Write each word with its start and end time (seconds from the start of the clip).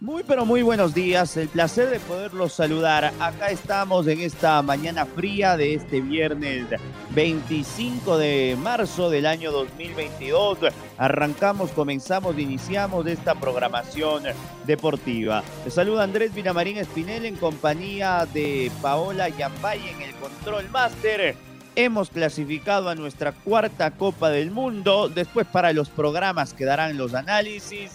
muy 0.00 0.22
pero 0.22 0.46
muy 0.46 0.62
buenos 0.62 0.94
días, 0.94 1.36
el 1.36 1.48
placer 1.48 1.90
de 1.90 2.00
poderlos 2.00 2.54
saludar. 2.54 3.12
Acá 3.20 3.48
estamos 3.48 4.06
en 4.06 4.20
esta 4.20 4.62
mañana 4.62 5.04
fría 5.04 5.58
de 5.58 5.74
este 5.74 6.00
viernes 6.00 6.66
25 7.10 8.16
de 8.16 8.56
marzo 8.62 9.10
del 9.10 9.26
año 9.26 9.52
2022. 9.52 10.58
Arrancamos, 10.96 11.70
comenzamos, 11.72 12.38
iniciamos 12.38 13.06
esta 13.06 13.34
programación 13.34 14.22
deportiva. 14.66 15.42
Les 15.64 15.74
saluda 15.74 16.04
Andrés 16.04 16.34
Vinamarín 16.34 16.78
Espinel 16.78 17.26
en 17.26 17.36
compañía 17.36 18.26
de 18.32 18.72
Paola 18.80 19.28
Yambay 19.28 19.86
en 19.86 20.00
el 20.00 20.14
Control 20.14 20.66
Master. 20.70 21.36
Hemos 21.76 22.08
clasificado 22.08 22.88
a 22.88 22.94
nuestra 22.94 23.32
cuarta 23.32 23.90
Copa 23.90 24.30
del 24.30 24.50
Mundo. 24.50 25.10
Después 25.10 25.46
para 25.46 25.72
los 25.74 25.90
programas 25.90 26.54
quedarán 26.54 26.96
los 26.96 27.14
análisis 27.14 27.92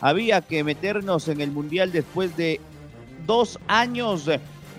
había 0.00 0.40
que 0.40 0.64
meternos 0.64 1.28
en 1.28 1.40
el 1.40 1.50
Mundial 1.50 1.92
después 1.92 2.36
de 2.36 2.60
dos 3.26 3.58
años 3.66 4.28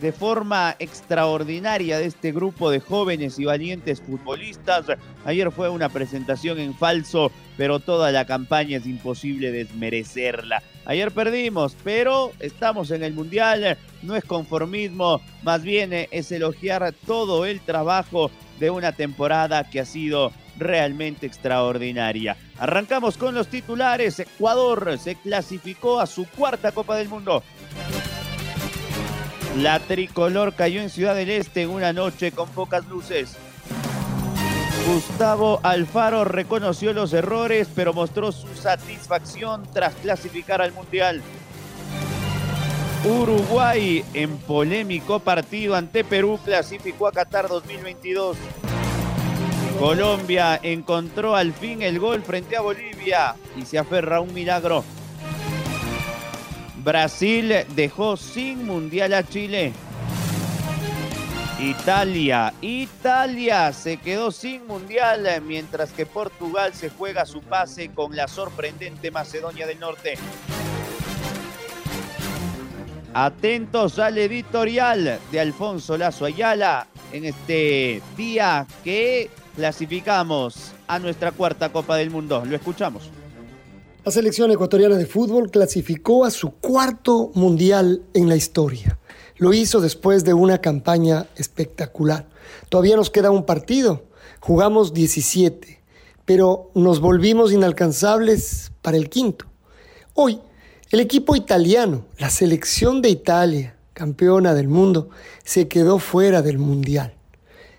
de 0.01 0.11
forma 0.11 0.75
extraordinaria 0.79 1.97
de 1.97 2.05
este 2.05 2.31
grupo 2.31 2.69
de 2.69 2.79
jóvenes 2.79 3.39
y 3.39 3.45
valientes 3.45 4.01
futbolistas. 4.01 4.85
Ayer 5.25 5.51
fue 5.51 5.69
una 5.69 5.89
presentación 5.89 6.59
en 6.59 6.75
falso, 6.75 7.31
pero 7.57 7.79
toda 7.79 8.11
la 8.11 8.25
campaña 8.25 8.77
es 8.77 8.85
imposible 8.85 9.51
desmerecerla. 9.51 10.61
Ayer 10.85 11.11
perdimos, 11.11 11.75
pero 11.83 12.31
estamos 12.39 12.91
en 12.91 13.03
el 13.03 13.13
Mundial, 13.13 13.77
no 14.03 14.15
es 14.15 14.23
conformismo, 14.23 15.19
más 15.43 15.63
bien 15.63 15.91
es 15.93 16.31
elogiar 16.31 16.93
todo 17.05 17.45
el 17.45 17.59
trabajo 17.59 18.31
de 18.59 18.69
una 18.69 18.91
temporada 18.91 19.69
que 19.69 19.79
ha 19.79 19.85
sido 19.85 20.31
realmente 20.57 21.25
extraordinaria. 21.25 22.37
Arrancamos 22.57 23.17
con 23.17 23.35
los 23.35 23.47
titulares. 23.47 24.19
Ecuador 24.19 24.97
se 24.97 25.15
clasificó 25.15 25.99
a 25.99 26.05
su 26.05 26.25
cuarta 26.25 26.71
Copa 26.71 26.95
del 26.95 27.09
Mundo. 27.09 27.43
La 29.57 29.79
tricolor 29.79 30.53
cayó 30.53 30.81
en 30.81 30.89
Ciudad 30.89 31.15
del 31.15 31.29
Este 31.29 31.63
en 31.63 31.69
una 31.69 31.91
noche 31.91 32.31
con 32.31 32.49
pocas 32.49 32.85
luces. 32.87 33.35
Gustavo 34.87 35.59
Alfaro 35.63 36.23
reconoció 36.23 36.93
los 36.93 37.11
errores, 37.11 37.67
pero 37.75 37.91
mostró 37.91 38.31
su 38.31 38.47
satisfacción 38.55 39.63
tras 39.73 39.95
clasificar 39.95 40.61
al 40.61 40.71
Mundial. 40.71 41.21
Uruguay 43.03 44.03
en 44.13 44.37
polémico 44.37 45.19
partido 45.19 45.75
ante 45.75 46.03
Perú 46.03 46.39
clasificó 46.43 47.07
a 47.07 47.11
Qatar 47.11 47.47
2022. 47.47 48.37
Colombia 49.79 50.59
encontró 50.63 51.35
al 51.35 51.53
fin 51.53 51.83
el 51.83 51.99
gol 51.99 52.23
frente 52.23 52.57
a 52.57 52.61
Bolivia 52.61 53.35
y 53.55 53.63
se 53.63 53.77
aferra 53.77 54.17
a 54.17 54.21
un 54.21 54.33
milagro. 54.33 54.83
Brasil 56.77 57.53
dejó 57.75 58.17
sin 58.17 58.65
mundial 58.65 59.13
a 59.13 59.23
Chile. 59.23 59.73
Italia, 61.59 62.53
Italia 62.61 63.71
se 63.71 63.97
quedó 63.97 64.31
sin 64.31 64.65
mundial 64.65 65.27
mientras 65.45 65.91
que 65.91 66.05
Portugal 66.05 66.73
se 66.73 66.89
juega 66.89 67.25
su 67.25 67.41
pase 67.41 67.89
con 67.89 68.15
la 68.15 68.27
sorprendente 68.27 69.11
Macedonia 69.11 69.67
del 69.67 69.79
Norte. 69.79 70.15
Atentos 73.13 73.99
al 73.99 74.17
editorial 74.17 75.19
de 75.31 75.39
Alfonso 75.39 75.97
Lazo 75.97 76.25
Ayala 76.25 76.87
en 77.11 77.25
este 77.25 78.01
día 78.15 78.65
que 78.83 79.29
clasificamos 79.57 80.71
a 80.85 80.99
nuestra 80.99 81.31
cuarta 81.31 81.71
Copa 81.71 81.97
del 81.97 82.11
Mundo. 82.11 82.45
Lo 82.45 82.55
escuchamos. 82.55 83.09
La 84.05 84.11
selección 84.11 84.51
ecuatoriana 84.51 84.97
de 84.97 85.07
fútbol 85.07 85.49
clasificó 85.49 86.25
a 86.25 86.29
su 86.29 86.51
cuarto 86.51 87.31
mundial 87.33 88.03
en 88.13 88.29
la 88.29 88.35
historia. 88.35 88.99
Lo 89.37 89.53
hizo 89.55 89.81
después 89.81 90.23
de 90.23 90.35
una 90.35 90.59
campaña 90.59 91.25
espectacular. 91.35 92.29
Todavía 92.69 92.95
nos 92.95 93.09
queda 93.09 93.31
un 93.31 93.47
partido. 93.47 94.05
Jugamos 94.41 94.93
17, 94.93 95.81
pero 96.23 96.69
nos 96.75 96.99
volvimos 96.99 97.51
inalcanzables 97.51 98.71
para 98.83 98.97
el 98.97 99.09
quinto. 99.09 99.47
Hoy, 100.13 100.39
el 100.91 100.99
equipo 100.99 101.35
italiano, 101.35 102.05
la 102.19 102.29
selección 102.29 103.01
de 103.01 103.09
Italia, 103.09 103.75
campeona 103.93 104.53
del 104.53 104.67
mundo, 104.67 105.09
se 105.43 105.67
quedó 105.67 105.97
fuera 105.97 106.43
del 106.43 106.59
mundial 106.59 107.16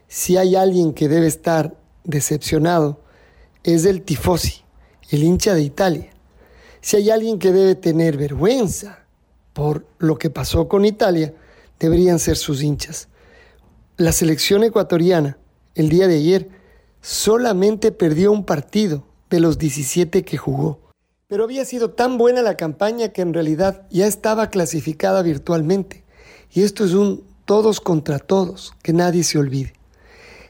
si 0.09 0.39
hay 0.39 0.57
alguien 0.57 0.95
que 0.95 1.09
debe 1.09 1.27
estar 1.27 1.77
decepcionado, 2.05 3.01
es 3.63 3.85
el 3.85 4.03
tifosi, 4.03 4.63
el 5.11 5.23
hincha 5.23 5.55
de 5.55 5.63
Italia. 5.63 6.11
Si 6.81 6.97
hay 6.97 7.11
alguien 7.11 7.39
que 7.39 7.53
debe 7.53 7.75
tener 7.75 8.17
vergüenza 8.17 9.01
por 9.53 9.87
lo 9.99 10.19
que 10.19 10.31
pasó 10.31 10.67
con 10.67 10.87
Italia, 10.87 11.35
deberían 11.79 12.19
ser 12.19 12.37
sus 12.37 12.63
hinchas. 12.63 13.09
La 13.99 14.13
selección 14.13 14.65
ecuatoriana, 14.65 15.37
el 15.75 15.91
día 15.91 16.09
de 16.09 16.17
ayer, 16.17 16.49
solamente 17.03 17.93
perdió 17.93 18.33
un 18.33 18.45
partido 18.45 19.05
de 19.29 19.41
los 19.41 19.59
17 19.59 20.25
que 20.25 20.39
jugó. 20.39 20.81
Pero 21.27 21.45
había 21.45 21.67
sido 21.67 21.91
tan 21.91 22.17
buena 22.17 22.41
la 22.41 22.57
campaña 22.57 23.11
que 23.11 23.21
en 23.21 23.35
realidad 23.35 23.87
ya 23.91 24.07
estaba 24.07 24.49
clasificada 24.49 25.23
virtualmente. 25.23 26.05
Y 26.51 26.63
esto 26.63 26.85
es 26.85 26.95
un 26.95 27.25
todos 27.45 27.81
contra 27.81 28.19
todos, 28.19 28.73
que 28.83 28.93
nadie 28.93 29.25
se 29.25 29.39
olvide. 29.39 29.78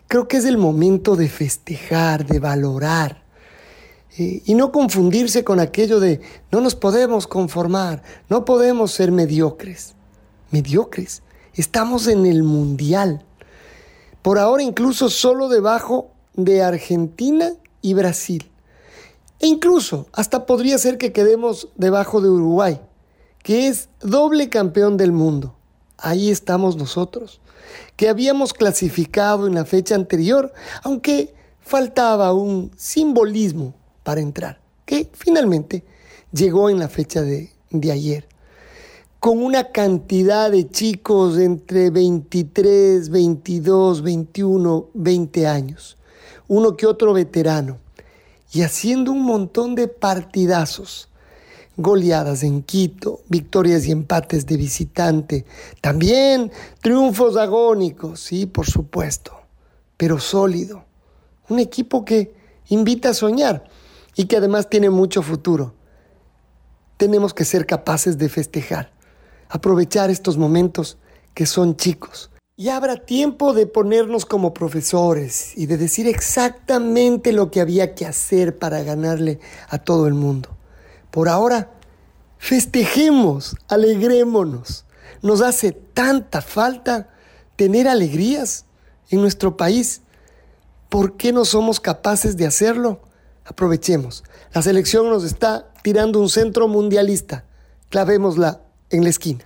Creo 0.08 0.26
que 0.26 0.38
es 0.38 0.46
el 0.46 0.56
momento 0.56 1.16
de 1.16 1.28
festejar, 1.28 2.24
de 2.26 2.40
valorar 2.40 3.22
eh, 4.16 4.42
y 4.46 4.54
no 4.54 4.72
confundirse 4.72 5.44
con 5.44 5.60
aquello 5.60 6.00
de 6.00 6.22
no 6.50 6.62
nos 6.62 6.74
podemos 6.74 7.26
conformar, 7.26 8.02
no 8.30 8.46
podemos 8.46 8.90
ser 8.90 9.12
mediocres. 9.12 9.94
Mediocres. 10.50 11.22
Estamos 11.52 12.06
en 12.06 12.24
el 12.24 12.42
mundial. 12.42 13.22
Por 14.22 14.38
ahora 14.38 14.62
incluso 14.62 15.10
solo 15.10 15.50
debajo 15.50 16.10
de 16.32 16.62
Argentina 16.62 17.52
y 17.82 17.92
Brasil. 17.92 18.50
E 19.40 19.46
incluso 19.46 20.06
hasta 20.14 20.46
podría 20.46 20.78
ser 20.78 20.96
que 20.96 21.12
quedemos 21.12 21.68
debajo 21.76 22.22
de 22.22 22.30
Uruguay, 22.30 22.80
que 23.42 23.68
es 23.68 23.90
doble 24.00 24.48
campeón 24.48 24.96
del 24.96 25.12
mundo. 25.12 25.54
Ahí 25.98 26.30
estamos 26.30 26.76
nosotros 26.76 27.42
que 27.96 28.08
habíamos 28.08 28.52
clasificado 28.52 29.46
en 29.46 29.54
la 29.54 29.64
fecha 29.64 29.94
anterior, 29.94 30.52
aunque 30.82 31.34
faltaba 31.60 32.32
un 32.32 32.70
simbolismo 32.76 33.74
para 34.02 34.20
entrar, 34.20 34.60
que 34.84 35.10
finalmente 35.12 35.84
llegó 36.32 36.70
en 36.70 36.78
la 36.78 36.88
fecha 36.88 37.22
de, 37.22 37.50
de 37.70 37.92
ayer. 37.92 38.28
Con 39.20 39.42
una 39.42 39.72
cantidad 39.72 40.50
de 40.50 40.70
chicos 40.70 41.38
entre 41.38 41.90
23, 41.90 43.10
22, 43.10 44.02
21, 44.02 44.88
20 44.94 45.46
años, 45.46 45.96
uno 46.46 46.76
que 46.76 46.86
otro 46.86 47.12
veterano, 47.12 47.78
y 48.52 48.62
haciendo 48.62 49.12
un 49.12 49.22
montón 49.22 49.74
de 49.74 49.88
partidazos 49.88 51.08
goleadas 51.78 52.42
en 52.42 52.62
Quito, 52.62 53.22
victorias 53.28 53.86
y 53.86 53.92
empates 53.92 54.44
de 54.46 54.56
visitante, 54.56 55.46
también 55.80 56.50
triunfos 56.82 57.36
agónicos, 57.36 58.20
sí, 58.20 58.46
por 58.46 58.66
supuesto, 58.66 59.32
pero 59.96 60.18
sólido. 60.18 60.84
Un 61.48 61.60
equipo 61.60 62.04
que 62.04 62.34
invita 62.68 63.10
a 63.10 63.14
soñar 63.14 63.64
y 64.16 64.26
que 64.26 64.36
además 64.36 64.68
tiene 64.68 64.90
mucho 64.90 65.22
futuro. 65.22 65.72
Tenemos 66.96 67.32
que 67.32 67.44
ser 67.44 67.64
capaces 67.64 68.18
de 68.18 68.28
festejar, 68.28 68.92
aprovechar 69.48 70.10
estos 70.10 70.36
momentos 70.36 70.98
que 71.32 71.46
son 71.46 71.76
chicos. 71.76 72.30
Y 72.56 72.70
habrá 72.70 72.96
tiempo 72.96 73.54
de 73.54 73.68
ponernos 73.68 74.26
como 74.26 74.52
profesores 74.52 75.56
y 75.56 75.66
de 75.66 75.76
decir 75.76 76.08
exactamente 76.08 77.30
lo 77.30 77.52
que 77.52 77.60
había 77.60 77.94
que 77.94 78.04
hacer 78.04 78.58
para 78.58 78.82
ganarle 78.82 79.38
a 79.68 79.78
todo 79.78 80.08
el 80.08 80.14
mundo. 80.14 80.57
Por 81.10 81.28
ahora, 81.28 81.70
festejemos, 82.38 83.56
alegrémonos, 83.68 84.84
Nos 85.20 85.40
hace 85.40 85.72
tanta 85.72 86.40
falta 86.42 87.08
tener 87.56 87.88
alegrías 87.88 88.66
en 89.10 89.20
nuestro 89.20 89.56
país. 89.56 90.02
¿Por 90.88 91.16
qué 91.16 91.32
no 91.32 91.44
somos 91.44 91.80
capaces 91.80 92.36
de 92.36 92.46
hacerlo? 92.46 93.00
Aprovechemos. 93.44 94.22
La 94.54 94.62
selección 94.62 95.08
nos 95.10 95.24
está 95.24 95.72
tirando 95.82 96.20
un 96.20 96.28
centro 96.28 96.68
mundialista. 96.68 97.44
Clavémosla 97.88 98.60
en 98.90 99.02
la 99.02 99.10
esquina. 99.10 99.44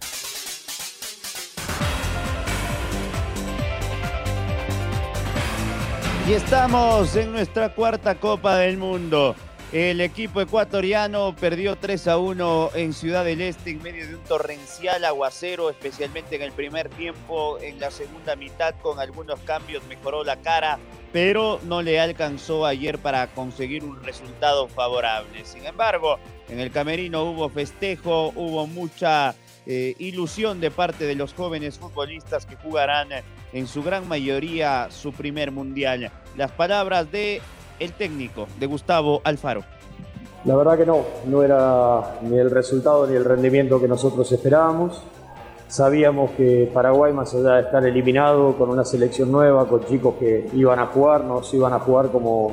Y 6.28 6.34
estamos 6.34 7.16
en 7.16 7.32
nuestra 7.32 7.74
cuarta 7.74 8.14
Copa 8.20 8.56
del 8.56 8.76
Mundo. 8.76 9.34
El 9.72 10.02
equipo 10.02 10.42
ecuatoriano 10.42 11.34
perdió 11.34 11.76
3 11.76 12.08
a 12.08 12.18
1 12.18 12.72
en 12.74 12.92
Ciudad 12.92 13.24
del 13.24 13.40
Este 13.40 13.70
en 13.70 13.82
medio 13.82 14.06
de 14.06 14.16
un 14.16 14.24
torrencial 14.24 15.02
aguacero, 15.02 15.70
especialmente 15.70 16.36
en 16.36 16.42
el 16.42 16.52
primer 16.52 16.90
tiempo. 16.90 17.58
En 17.58 17.80
la 17.80 17.90
segunda 17.90 18.36
mitad, 18.36 18.74
con 18.82 19.00
algunos 19.00 19.40
cambios, 19.40 19.82
mejoró 19.86 20.24
la 20.24 20.36
cara, 20.36 20.78
pero 21.10 21.58
no 21.64 21.80
le 21.80 21.98
alcanzó 21.98 22.66
ayer 22.66 22.98
para 22.98 23.28
conseguir 23.28 23.82
un 23.82 24.02
resultado 24.02 24.68
favorable. 24.68 25.42
Sin 25.46 25.64
embargo, 25.64 26.18
en 26.50 26.60
el 26.60 26.70
camerino 26.70 27.22
hubo 27.24 27.48
festejo, 27.48 28.30
hubo 28.36 28.66
mucha 28.66 29.34
eh, 29.64 29.94
ilusión 29.98 30.60
de 30.60 30.70
parte 30.70 31.06
de 31.06 31.14
los 31.14 31.32
jóvenes 31.32 31.78
futbolistas 31.78 32.44
que 32.44 32.56
jugarán 32.56 33.08
en 33.54 33.66
su 33.66 33.82
gran 33.82 34.06
mayoría 34.06 34.88
su 34.90 35.14
primer 35.14 35.50
mundial. 35.50 36.12
Las 36.36 36.52
palabras 36.52 37.10
de 37.10 37.40
el 37.78 37.92
técnico, 37.92 38.46
de 38.58 38.66
Gustavo 38.66 39.20
Alfaro. 39.24 39.62
La 40.44 40.56
verdad 40.56 40.76
que 40.76 40.86
no, 40.86 41.02
no 41.26 41.42
era 41.42 42.18
ni 42.22 42.36
el 42.36 42.50
resultado 42.50 43.06
ni 43.06 43.14
el 43.14 43.24
rendimiento 43.24 43.80
que 43.80 43.86
nosotros 43.86 44.30
esperábamos. 44.32 45.00
Sabíamos 45.68 46.32
que 46.32 46.68
Paraguay, 46.74 47.12
más 47.12 47.32
allá 47.32 47.54
de 47.54 47.62
estar 47.62 47.86
eliminado 47.86 48.56
con 48.58 48.68
una 48.68 48.84
selección 48.84 49.30
nueva, 49.30 49.66
con 49.66 49.84
chicos 49.86 50.16
que 50.18 50.50
iban 50.52 50.80
a 50.80 50.86
jugar, 50.86 51.24
nos 51.24 51.54
iban 51.54 51.72
a 51.72 51.78
jugar 51.78 52.10
como 52.10 52.52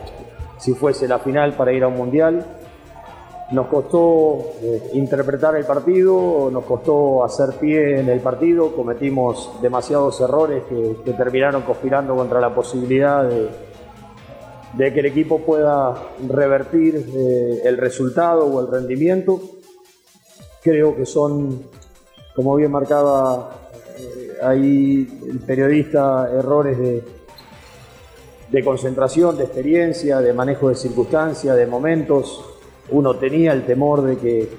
si 0.57 0.73
fuese 0.73 1.07
la 1.07 1.19
final 1.19 1.53
para 1.53 1.73
ir 1.73 1.83
a 1.83 1.87
un 1.87 1.97
mundial. 1.97 2.45
Nos 3.51 3.65
costó 3.65 4.37
eh, 4.61 4.91
interpretar 4.93 5.55
el 5.55 5.65
partido, 5.65 6.49
nos 6.51 6.63
costó 6.65 7.23
hacer 7.23 7.57
pie 7.59 7.99
en 7.99 8.09
el 8.09 8.19
partido, 8.19 8.75
cometimos 8.75 9.59
demasiados 9.61 10.21
errores 10.21 10.63
que, 10.69 11.11
terminaron 11.13 11.63
conspirando 11.63 12.15
contra 12.15 12.39
la 12.39 12.53
posibilidad 12.53 13.23
de, 13.23 13.49
de 14.73 14.93
que 14.93 14.99
el 14.99 15.07
equipo 15.07 15.39
pueda 15.39 15.95
revertir 16.27 17.05
eh, 17.15 17.61
el 17.65 17.77
resultado 17.77 18.45
o 18.45 18.61
el 18.61 18.67
rendimiento. 18.67 19.41
Creo 20.63 20.95
que 20.95 21.05
son, 21.05 21.63
como 22.35 22.55
bien 22.55 22.71
marcaba 22.71 23.69
eh, 23.97 24.37
ahí 24.43 25.21
el 25.27 25.39
periodista, 25.39 26.29
errores 26.31 26.77
de, 26.77 27.03
de 28.51 28.63
concentración, 28.63 29.37
de 29.37 29.45
experiencia, 29.45 30.19
de 30.19 30.33
manejo 30.33 30.69
de 30.69 30.75
circunstancias, 30.75 31.55
de 31.55 31.65
momentos 31.65 32.45
uno 32.91 33.15
tenía 33.15 33.53
el 33.53 33.65
temor 33.65 34.01
de 34.01 34.17
que 34.17 34.49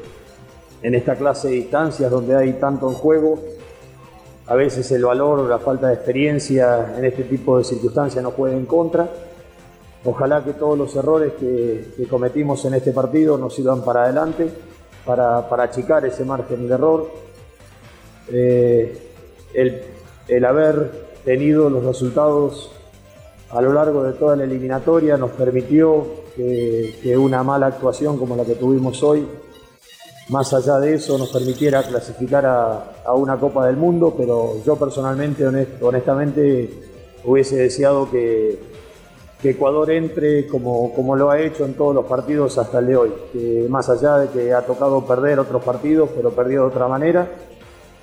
en 0.83 0.95
esta 0.95 1.17
clase 1.17 1.49
de 1.49 1.55
distancias 1.55 2.11
donde 2.11 2.37
hay 2.37 2.55
tanto 2.55 2.89
en 2.89 2.95
juego, 2.95 3.39
a 4.47 4.55
veces 4.55 4.91
el 4.93 5.05
valor 5.05 5.41
o 5.41 5.49
la 5.49 5.59
falta 5.59 5.89
de 5.89 5.95
experiencia 5.95 6.95
en 6.97 7.05
este 7.05 7.25
tipo 7.25 7.59
de 7.59 7.65
circunstancias 7.65 8.23
nos 8.23 8.35
juegue 8.35 8.57
en 8.57 8.67
contra. 8.67 9.09
Ojalá 10.05 10.43
que 10.44 10.55
todos 10.55 10.79
los 10.79 10.94
errores 10.97 11.35
que, 11.38 12.06
cometimos 12.08 12.64
en 12.64 12.75
este 12.75 12.93
partido 12.93 13.37
nos 13.37 13.55
sirvan 13.55 13.82
para 13.82 14.05
adelante, 14.05 14.50
para, 15.05 15.47
achicar 15.62 16.05
ese 16.06 16.25
margen 16.25 16.67
de 16.69 16.75
error. 16.75 17.11
Eh, 18.32 18.99
el 19.55 20.44
haber 20.44 21.11
tenido 21.25 21.69
los 21.69 21.85
resultados 21.85 22.70
a 23.50 23.61
lo 23.61 23.73
largo 23.73 24.05
de 24.05 24.12
toda 24.12 24.37
la 24.37 24.44
eliminatoria 24.44 25.17
nos 25.17 25.32
permitió 25.32 26.06
que, 26.37 27.17
una 27.19 27.43
mala 27.43 27.67
actuación 27.67 28.17
como 28.17 28.37
la 28.37 28.44
que 28.44 28.55
tuvimos 28.55 29.02
hoy, 29.02 29.26
más 30.29 30.55
allá 30.55 30.79
de 30.79 30.94
eso, 30.94 31.19
nos 31.19 31.31
permitiera 31.32 31.82
clasificar 31.82 32.47
a, 32.47 33.12
una 33.14 33.38
Copa 33.38 33.67
del 33.67 33.76
Mundo, 33.76 34.14
pero 34.17 34.62
yo 34.64 34.76
personalmente, 34.76 35.44
honestamente, 35.81 36.70
hubiese 37.25 37.56
deseado 37.56 38.08
que, 38.08 38.70
Ecuador 39.43 39.91
entre 39.91 40.47
como, 40.47 40.93
como 40.93 41.17
lo 41.17 41.31
ha 41.31 41.41
hecho 41.41 41.65
en 41.65 41.75
todos 41.75 41.95
los 41.95 42.05
partidos 42.05 42.59
hasta 42.59 42.81
el 42.81 42.87
de 42.87 42.97
hoy, 42.97 43.13
que 43.33 43.67
más 43.69 43.89
allá 43.89 44.19
de 44.19 44.29
que 44.29 44.53
ha 44.53 44.63
tocado 44.63 45.07
perder 45.07 45.39
otros 45.39 45.65
partidos, 45.65 46.11
pero 46.15 46.31
perdió 46.31 46.63
de 46.63 46.67
otra 46.67 46.89
manera, 46.89 47.27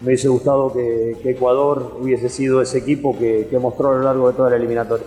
me 0.02 0.08
hubiese 0.08 0.28
gustado 0.30 0.74
que, 0.74 1.18
Ecuador 1.24 1.98
hubiese 2.02 2.30
sido 2.30 2.62
ese 2.62 2.80
equipo 2.80 3.16
que 3.18 3.58
mostró 3.62 3.90
a 3.90 3.98
lo 3.98 4.04
largo 4.04 4.28
de 4.30 4.34
toda 4.34 4.50
la 4.50 4.56
eliminatoria. 4.56 5.06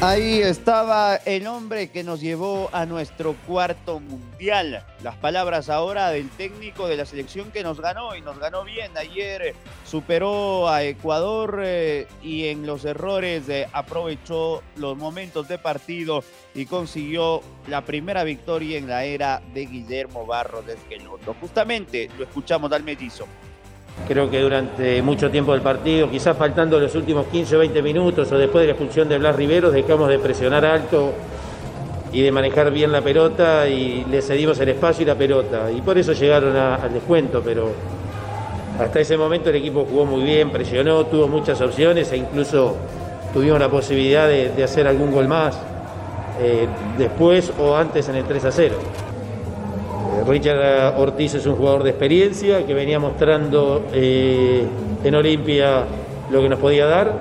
Ahí 0.00 0.42
estaba 0.42 1.16
el 1.16 1.48
hombre 1.48 1.90
que 1.90 2.04
nos 2.04 2.20
llevó 2.20 2.70
a 2.72 2.86
nuestro 2.86 3.34
cuarto 3.48 3.98
mundial. 3.98 4.86
Las 5.02 5.16
palabras 5.16 5.68
ahora 5.68 6.10
del 6.10 6.30
técnico 6.30 6.86
de 6.86 6.96
la 6.96 7.04
selección 7.04 7.50
que 7.50 7.64
nos 7.64 7.80
ganó 7.80 8.14
y 8.14 8.20
nos 8.20 8.38
ganó 8.38 8.62
bien. 8.62 8.96
Ayer 8.96 9.56
superó 9.84 10.68
a 10.68 10.84
Ecuador 10.84 11.62
eh, 11.64 12.06
y 12.22 12.46
en 12.46 12.64
los 12.64 12.84
errores 12.84 13.48
eh, 13.48 13.66
aprovechó 13.72 14.62
los 14.76 14.96
momentos 14.96 15.48
de 15.48 15.58
partido 15.58 16.22
y 16.54 16.66
consiguió 16.66 17.42
la 17.66 17.84
primera 17.84 18.22
victoria 18.22 18.78
en 18.78 18.86
la 18.86 19.02
era 19.04 19.42
de 19.52 19.66
Guillermo 19.66 20.24
Barros 20.26 20.68
Esqueloto. 20.68 21.34
Justamente 21.40 22.08
lo 22.16 22.22
escuchamos 22.22 22.70
al 22.70 22.84
mellizo. 22.84 23.26
Creo 24.06 24.30
que 24.30 24.40
durante 24.40 25.02
mucho 25.02 25.30
tiempo 25.30 25.52
del 25.52 25.60
partido, 25.60 26.10
quizás 26.10 26.36
faltando 26.36 26.78
los 26.78 26.94
últimos 26.94 27.26
15 27.26 27.56
o 27.56 27.58
20 27.58 27.82
minutos 27.82 28.32
o 28.32 28.38
después 28.38 28.62
de 28.62 28.68
la 28.68 28.72
expulsión 28.72 29.08
de 29.08 29.18
Blas 29.18 29.36
Riveros, 29.36 29.72
dejamos 29.72 30.08
de 30.08 30.18
presionar 30.18 30.64
alto 30.64 31.12
y 32.12 32.22
de 32.22 32.32
manejar 32.32 32.70
bien 32.70 32.90
la 32.90 33.02
pelota 33.02 33.68
y 33.68 34.04
le 34.10 34.22
cedimos 34.22 34.58
el 34.60 34.70
espacio 34.70 35.02
y 35.02 35.06
la 35.06 35.14
pelota. 35.14 35.70
Y 35.70 35.82
por 35.82 35.98
eso 35.98 36.12
llegaron 36.12 36.56
al 36.56 36.92
descuento, 36.92 37.42
pero 37.44 37.70
hasta 38.78 39.00
ese 39.00 39.16
momento 39.16 39.50
el 39.50 39.56
equipo 39.56 39.84
jugó 39.88 40.06
muy 40.06 40.22
bien, 40.22 40.50
presionó, 40.50 41.04
tuvo 41.06 41.28
muchas 41.28 41.60
opciones 41.60 42.10
e 42.12 42.16
incluso 42.16 42.76
tuvimos 43.34 43.58
la 43.58 43.68
posibilidad 43.68 44.28
de, 44.28 44.62
hacer 44.62 44.86
algún 44.86 45.12
gol 45.12 45.28
más 45.28 45.58
eh, 46.40 46.66
después 46.96 47.52
o 47.58 47.76
antes 47.76 48.08
en 48.08 48.16
el 48.16 48.24
3 48.24 48.44
a 48.44 48.52
0. 48.52 48.76
Richard 50.28 50.98
Ortiz 50.98 51.34
es 51.34 51.46
un 51.46 51.56
jugador 51.56 51.82
de 51.82 51.90
experiencia 51.90 52.66
que 52.66 52.74
venía 52.74 52.98
mostrando 52.98 53.86
eh, 53.94 54.62
en 55.02 55.14
Olimpia 55.14 55.84
lo 56.30 56.42
que 56.42 56.50
nos 56.50 56.58
podía 56.58 56.84
dar 56.84 57.18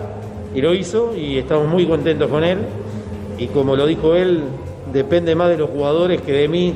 y 0.53 0.61
lo 0.61 0.73
hizo 0.73 1.15
y 1.15 1.37
estamos 1.37 1.67
muy 1.67 1.85
contentos 1.85 2.29
con 2.29 2.43
él. 2.43 2.57
Y 3.37 3.47
como 3.47 3.75
lo 3.77 3.85
dijo 3.85 4.13
él, 4.13 4.43
depende 4.91 5.35
más 5.35 5.49
de 5.49 5.57
los 5.57 5.69
jugadores 5.69 6.21
que 6.21 6.33
de 6.33 6.47
mí 6.49 6.73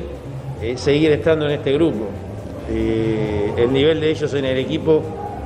eh, 0.62 0.76
seguir 0.78 1.12
estando 1.12 1.44
en 1.46 1.52
este 1.52 1.72
grupo. 1.74 2.06
Eh, 2.70 3.52
el 3.58 3.72
nivel 3.72 4.00
de 4.00 4.10
ellos 4.10 4.32
en 4.32 4.46
el 4.46 4.56
equipo 4.56 5.02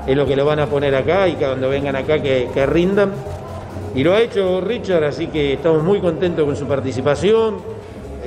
es 0.06 0.16
lo 0.16 0.24
que 0.24 0.36
lo 0.36 0.44
van 0.44 0.60
a 0.60 0.66
poner 0.66 0.94
acá 0.94 1.26
y 1.26 1.32
cuando 1.32 1.68
vengan 1.68 1.96
acá 1.96 2.22
que 2.22 2.66
rindan. 2.66 3.10
Y 3.94 4.04
lo 4.04 4.14
ha 4.14 4.20
hecho 4.20 4.60
Richard, 4.60 5.02
así 5.02 5.26
que 5.28 5.54
estamos 5.54 5.82
muy 5.82 5.98
contentos 6.00 6.44
con 6.44 6.54
su 6.54 6.66
participación 6.66 7.75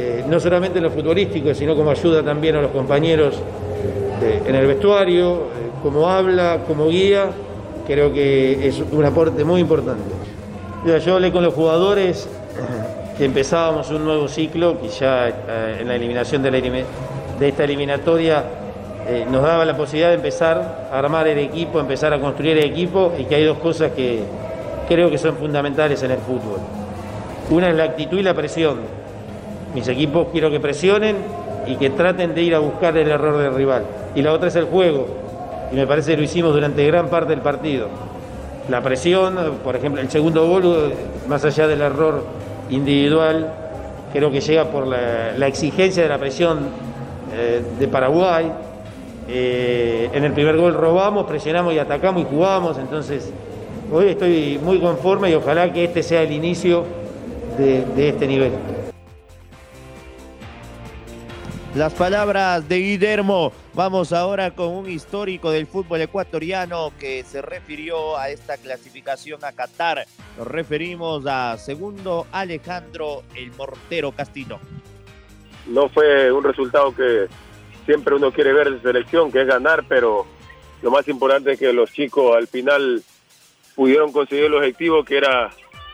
eh, 0.02 0.24
no 0.26 0.40
solamente 0.40 0.78
en 0.78 0.86
lo 0.86 0.92
futbolístico, 0.92 1.54
sino 1.54 1.76
como 1.76 1.92
ayuda 1.92 2.24
también 2.24 2.56
a 2.56 2.62
los 2.62 2.72
compañeros 2.72 3.36
eh, 4.22 4.44
en 4.48 4.56
el 4.56 4.66
vestuario, 4.66 5.34
eh, 5.34 5.40
como 5.84 6.08
habla, 6.08 6.60
como 6.66 6.88
guía, 6.88 7.26
creo 7.86 8.14
que 8.14 8.66
es 8.66 8.82
un 8.94 9.04
aporte 9.04 9.44
muy 9.44 9.60
importante. 9.60 10.10
yo 11.06 11.16
hablé 11.16 11.34
con 11.34 11.44
los 11.44 11.54
jugadores 11.54 12.30
que 13.18 13.26
empezábamos 13.26 13.90
un 13.90 14.06
nuevo 14.06 14.30
ciclo, 14.30 14.80
que 14.80 14.88
ya 14.88 15.28
en 15.82 15.90
la 15.90 15.96
eliminación 15.96 16.44
de, 16.44 16.50
de 16.52 17.48
esta 17.50 17.66
eliminatoria 17.66 18.46
nos 19.30 19.42
daba 19.42 19.66
la 19.66 19.76
posibilidad 19.76 20.10
de 20.10 20.16
empezar 20.16 20.88
a 20.94 20.98
armar 20.98 21.28
el 21.28 21.40
equipo, 21.40 21.78
empezar 21.78 22.14
a 22.14 22.22
construir 22.22 22.58
el 22.58 22.64
equipo 22.64 23.12
y 23.20 23.26
que 23.26 23.36
hay 23.36 23.44
dos 23.44 23.58
cosas 23.58 23.92
que 23.92 24.22
creo 24.88 25.10
que 25.10 25.18
son 25.18 25.36
fundamentales 25.36 26.02
en 26.04 26.12
el 26.12 26.20
fútbol. 26.20 26.60
Una 27.50 27.70
es 27.70 27.76
la 27.76 27.84
actitud 27.84 28.20
y 28.20 28.24
la 28.24 28.34
presión 28.34 28.99
mis 29.74 29.88
equipos 29.88 30.28
quiero 30.32 30.50
que 30.50 30.60
presionen 30.60 31.18
y 31.68 31.76
que 31.76 31.90
traten 31.92 32.34
de 32.34 32.42
ir 32.42 32.56
a 32.56 32.60
buscar 32.60 32.98
el 32.98 33.10
error 33.10 33.38
del 33.38 33.54
rival. 33.54 33.84
Y 34.16 34.22
la 34.22 34.34
otra 34.34 34.48
es 34.48 34.56
el 34.56 34.66
juego. 34.66 35.08
Y 35.72 35.76
me 35.76 35.86
parece 35.86 36.12
que 36.12 36.18
lo 36.18 36.24
hicimos 36.24 36.54
durante 36.54 36.86
gran 36.88 37.10
parte 37.10 37.30
del 37.30 37.42
partido. 37.42 37.88
La 38.70 38.82
presión, 38.82 39.38
por 39.64 39.76
ejemplo, 39.76 40.02
el 40.02 40.10
segundo 40.10 40.48
gol, 40.48 40.94
más 41.28 41.46
allá 41.46 41.68
del 41.68 41.82
error 41.82 42.24
individual, 42.70 43.52
creo 44.14 44.32
que 44.32 44.42
llega 44.42 44.66
por 44.66 44.88
la, 44.88 45.48
exigencia 45.48 46.04
de 46.04 46.10
la 46.10 46.18
presión 46.18 46.60
eh, 47.36 47.62
de 47.80 47.88
Paraguay. 47.88 48.52
Eh, 49.28 50.10
en 50.12 50.24
el 50.24 50.34
primer 50.34 50.58
gol 50.58 50.74
robamos, 50.74 51.28
presionamos 51.28 51.74
y 51.74 51.80
atacamos 51.80 52.24
y 52.24 52.26
jugamos. 52.26 52.80
Entonces, 52.80 53.32
hoy 53.92 54.10
estoy 54.10 54.60
muy 54.64 54.80
conforme 54.80 55.30
y 55.30 55.36
ojalá 55.36 55.72
que 55.72 55.84
este 55.84 56.02
sea 56.02 56.24
el 56.24 56.32
inicio 56.32 56.84
de 57.58 58.10
este 58.10 58.26
nivel. 58.26 58.54
Las 61.80 61.94
palabras 61.94 62.68
de 62.68 62.78
Guillermo. 62.78 63.54
Vamos 63.74 64.12
ahora 64.12 64.52
con 64.52 64.68
un 64.68 64.90
histórico 64.90 65.50
del 65.50 65.66
fútbol 65.66 66.02
ecuatoriano 66.02 66.92
que 67.00 67.24
se 67.24 67.42
refirió 67.42 68.18
a 68.18 68.28
esta 68.28 68.58
clasificación 68.58 69.46
a 69.46 69.54
Qatar. 69.54 70.06
Nos 70.38 70.46
referimos 70.46 71.26
a 71.26 71.58
segundo 71.58 72.28
Alejandro 72.34 73.24
el 73.34 73.54
Mortero 73.54 74.12
Castillo. 74.12 74.60
No 75.68 75.88
fue 75.88 76.30
un 76.34 76.44
resultado 76.44 76.94
que 76.94 77.28
siempre 77.86 78.14
uno 78.14 78.34
quiere 78.34 78.52
ver 78.52 78.72
de 78.72 78.82
selección, 78.82 79.32
que 79.32 79.44
es 79.44 79.48
ganar, 79.48 79.86
pero 79.88 80.26
lo 80.82 80.92
más 80.92 81.08
importante 81.08 81.54
es 81.54 81.60
que 81.60 81.72
los 81.72 81.94
chicos 81.94 82.36
al 82.36 82.48
final 82.48 83.02
pudieron 83.74 84.12
conseguir 84.12 84.48
el 84.48 84.54
objetivo 84.54 85.06
que 85.06 85.16
era 85.16 85.50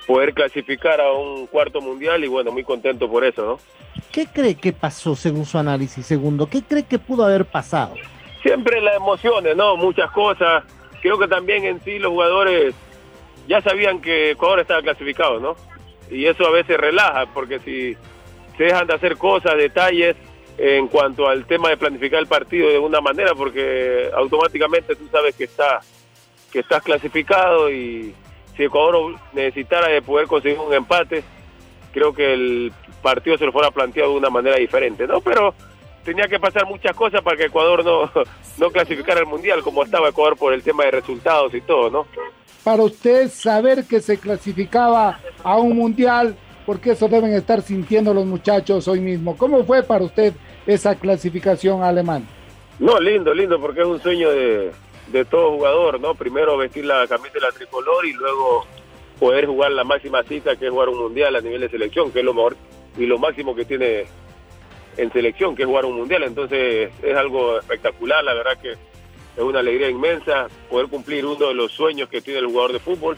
poder 0.07 0.33
clasificar 0.33 0.99
a 0.99 1.11
un 1.11 1.45
cuarto 1.45 1.79
mundial 1.79 2.23
y 2.23 2.27
bueno, 2.27 2.51
muy 2.51 2.63
contento 2.63 3.07
por 3.07 3.23
eso, 3.23 3.45
¿no? 3.45 3.84
¿Qué 4.15 4.27
cree 4.27 4.55
que 4.55 4.71
pasó 4.71 5.13
según 5.13 5.45
su 5.45 5.57
análisis? 5.57 6.05
Segundo, 6.05 6.47
¿qué 6.47 6.63
cree 6.63 6.83
que 6.83 6.99
pudo 6.99 7.25
haber 7.25 7.43
pasado? 7.43 7.95
Siempre 8.41 8.79
las 8.79 8.95
emociones, 8.95 9.57
¿no? 9.57 9.75
Muchas 9.75 10.09
cosas. 10.11 10.63
Creo 11.01 11.19
que 11.19 11.27
también 11.27 11.65
en 11.65 11.81
sí 11.81 11.99
los 11.99 12.11
jugadores 12.13 12.73
ya 13.45 13.61
sabían 13.61 13.99
que 13.99 14.31
Ecuador 14.31 14.61
estaba 14.61 14.81
clasificado, 14.81 15.41
¿no? 15.41 15.57
Y 16.09 16.27
eso 16.27 16.47
a 16.47 16.51
veces 16.51 16.77
relaja, 16.77 17.25
porque 17.33 17.59
si 17.59 17.97
se 18.57 18.63
dejan 18.63 18.87
de 18.87 18.93
hacer 18.93 19.17
cosas, 19.17 19.57
detalles 19.57 20.15
en 20.57 20.87
cuanto 20.87 21.27
al 21.27 21.45
tema 21.45 21.67
de 21.67 21.75
planificar 21.75 22.21
el 22.21 22.27
partido 22.27 22.69
de 22.69 22.79
una 22.79 23.01
manera, 23.01 23.35
porque 23.35 24.09
automáticamente 24.15 24.95
tú 24.95 25.09
sabes 25.11 25.35
que 25.35 25.43
está 25.43 25.81
que 26.53 26.59
estás 26.59 26.81
clasificado 26.83 27.69
y 27.69 28.15
si 28.55 28.63
Ecuador 28.63 29.15
necesitara 29.33 29.89
de 29.89 30.01
poder 30.01 30.27
conseguir 30.27 30.57
un 30.57 30.73
empate, 30.73 31.21
creo 31.95 32.13
que 32.13 32.33
el 32.33 32.73
partido 33.01 33.37
se 33.37 33.45
lo 33.45 33.53
fuera 33.53 33.71
planteado 33.71 34.11
de 34.11 34.17
una 34.17 34.29
manera 34.29 34.57
diferente, 34.57 35.07
¿no? 35.07 35.21
Pero 35.21 35.55
tenía 36.03 36.27
que 36.27 36.37
pasar 36.41 36.65
muchas 36.65 36.93
cosas 36.93 37.21
para 37.21 37.37
que 37.37 37.45
Ecuador 37.45 37.85
no, 37.85 38.11
no 38.57 38.69
clasificara 38.69 39.21
al 39.21 39.25
Mundial, 39.25 39.61
como 39.63 39.81
estaba 39.81 40.09
Ecuador 40.09 40.37
por 40.37 40.53
el 40.53 40.61
tema 40.61 40.83
de 40.83 40.91
resultados 40.91 41.53
y 41.53 41.61
todo, 41.61 41.89
¿no? 41.89 42.05
Para 42.65 42.83
usted 42.83 43.29
saber 43.29 43.85
que 43.85 44.01
se 44.01 44.17
clasificaba 44.17 45.21
a 45.41 45.55
un 45.55 45.77
Mundial, 45.77 46.35
porque 46.65 46.91
eso 46.91 47.07
deben 47.07 47.31
estar 47.31 47.61
sintiendo 47.61 48.13
los 48.13 48.25
muchachos 48.25 48.89
hoy 48.89 48.99
mismo. 48.99 49.37
¿Cómo 49.37 49.63
fue 49.63 49.81
para 49.81 50.03
usted 50.03 50.33
esa 50.67 50.95
clasificación 50.95 51.81
alemán? 51.81 52.27
No, 52.77 52.99
lindo, 52.99 53.33
lindo, 53.33 53.57
porque 53.61 53.79
es 53.79 53.87
un 53.87 54.01
sueño 54.01 54.31
de, 54.31 54.71
de 55.13 55.23
todo 55.23 55.51
jugador, 55.51 56.01
¿no? 56.01 56.13
Primero 56.13 56.57
vestir 56.57 56.83
la 56.83 57.07
camisa 57.07 57.35
de 57.35 57.39
la 57.39 57.51
tricolor 57.53 58.05
y 58.05 58.11
luego 58.11 58.65
poder 59.19 59.45
jugar 59.45 59.71
la 59.71 59.83
máxima 59.83 60.23
cita 60.23 60.55
que 60.55 60.65
es 60.65 60.71
jugar 60.71 60.89
un 60.89 60.99
mundial 60.99 61.35
a 61.35 61.41
nivel 61.41 61.61
de 61.61 61.69
selección, 61.69 62.11
que 62.11 62.19
es 62.19 62.25
lo 62.25 62.33
mejor 62.33 62.57
y 62.97 63.05
lo 63.05 63.17
máximo 63.17 63.55
que 63.55 63.65
tiene 63.65 64.05
en 64.97 65.11
selección, 65.11 65.55
que 65.55 65.63
es 65.63 65.67
jugar 65.67 65.85
un 65.85 65.97
mundial. 65.97 66.23
Entonces 66.23 66.91
es 67.01 67.15
algo 67.15 67.59
espectacular, 67.59 68.23
la 68.23 68.33
verdad 68.33 68.57
que 68.61 68.71
es 68.71 69.43
una 69.43 69.59
alegría 69.59 69.89
inmensa 69.89 70.47
poder 70.69 70.87
cumplir 70.87 71.25
uno 71.25 71.47
de 71.47 71.53
los 71.53 71.71
sueños 71.71 72.09
que 72.09 72.21
tiene 72.21 72.39
el 72.39 72.47
jugador 72.47 72.73
de 72.73 72.79
fútbol 72.79 73.17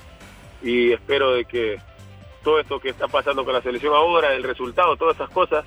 y 0.63 0.91
espero 0.91 1.33
de 1.33 1.45
que 1.45 1.77
todo 2.43 2.59
esto 2.59 2.79
que 2.79 2.89
está 2.89 3.07
pasando 3.07 3.43
con 3.43 3.53
la 3.53 3.61
selección 3.61 3.93
ahora, 3.93 4.33
el 4.33 4.43
resultado, 4.43 4.95
todas 4.95 5.15
esas 5.15 5.29
cosas, 5.29 5.65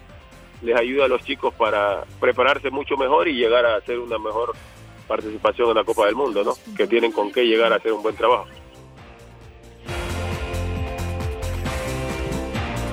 les 0.63 0.77
ayude 0.77 1.05
a 1.05 1.09
los 1.09 1.23
chicos 1.23 1.55
para 1.55 2.05
prepararse 2.19 2.71
mucho 2.71 2.97
mejor 2.97 3.29
y 3.29 3.35
llegar 3.35 3.65
a 3.65 3.77
hacer 3.77 3.99
una 3.99 4.19
mejor 4.19 4.53
participación 5.07 5.71
en 5.71 5.75
la 5.77 5.85
Copa 5.85 6.07
del 6.07 6.15
Mundo, 6.15 6.45
¿no? 6.45 6.55
Que 6.77 6.87
tienen 6.87 7.13
con 7.13 7.33
qué 7.33 7.45
llegar 7.45 7.73
a 7.73 7.77
hacer 7.77 7.93
un 7.93 8.03
buen 8.03 8.17
trabajo. 8.17 8.47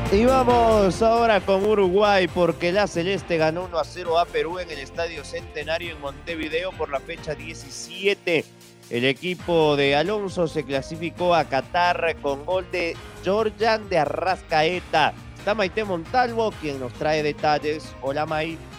Y 0.09 0.23
vamos 0.23 1.01
ahora 1.01 1.41
con 1.41 1.65
Uruguay 1.65 2.29
porque 2.29 2.71
la 2.71 2.87
Celeste 2.87 3.35
ganó 3.35 3.65
1 3.65 3.77
a 3.77 3.83
0 3.83 4.17
a 4.17 4.25
Perú 4.25 4.57
en 4.57 4.71
el 4.71 4.79
Estadio 4.79 5.25
Centenario 5.25 5.91
en 5.91 5.99
Montevideo 5.99 6.71
por 6.71 6.89
la 6.89 7.01
fecha 7.01 7.35
17. 7.35 8.45
El 8.89 9.03
equipo 9.03 9.75
de 9.75 9.97
Alonso 9.97 10.47
se 10.47 10.63
clasificó 10.63 11.35
a 11.35 11.43
Qatar 11.43 12.15
con 12.21 12.45
gol 12.45 12.65
de 12.71 12.95
Georgian 13.21 13.89
de 13.89 13.99
Arrascaeta. 13.99 15.13
Está 15.37 15.53
Maite 15.53 15.83
Montalvo 15.83 16.53
quien 16.61 16.79
nos 16.79 16.93
trae 16.93 17.21
detalles. 17.21 17.93
Hola 18.01 18.25
Maite. 18.25 18.76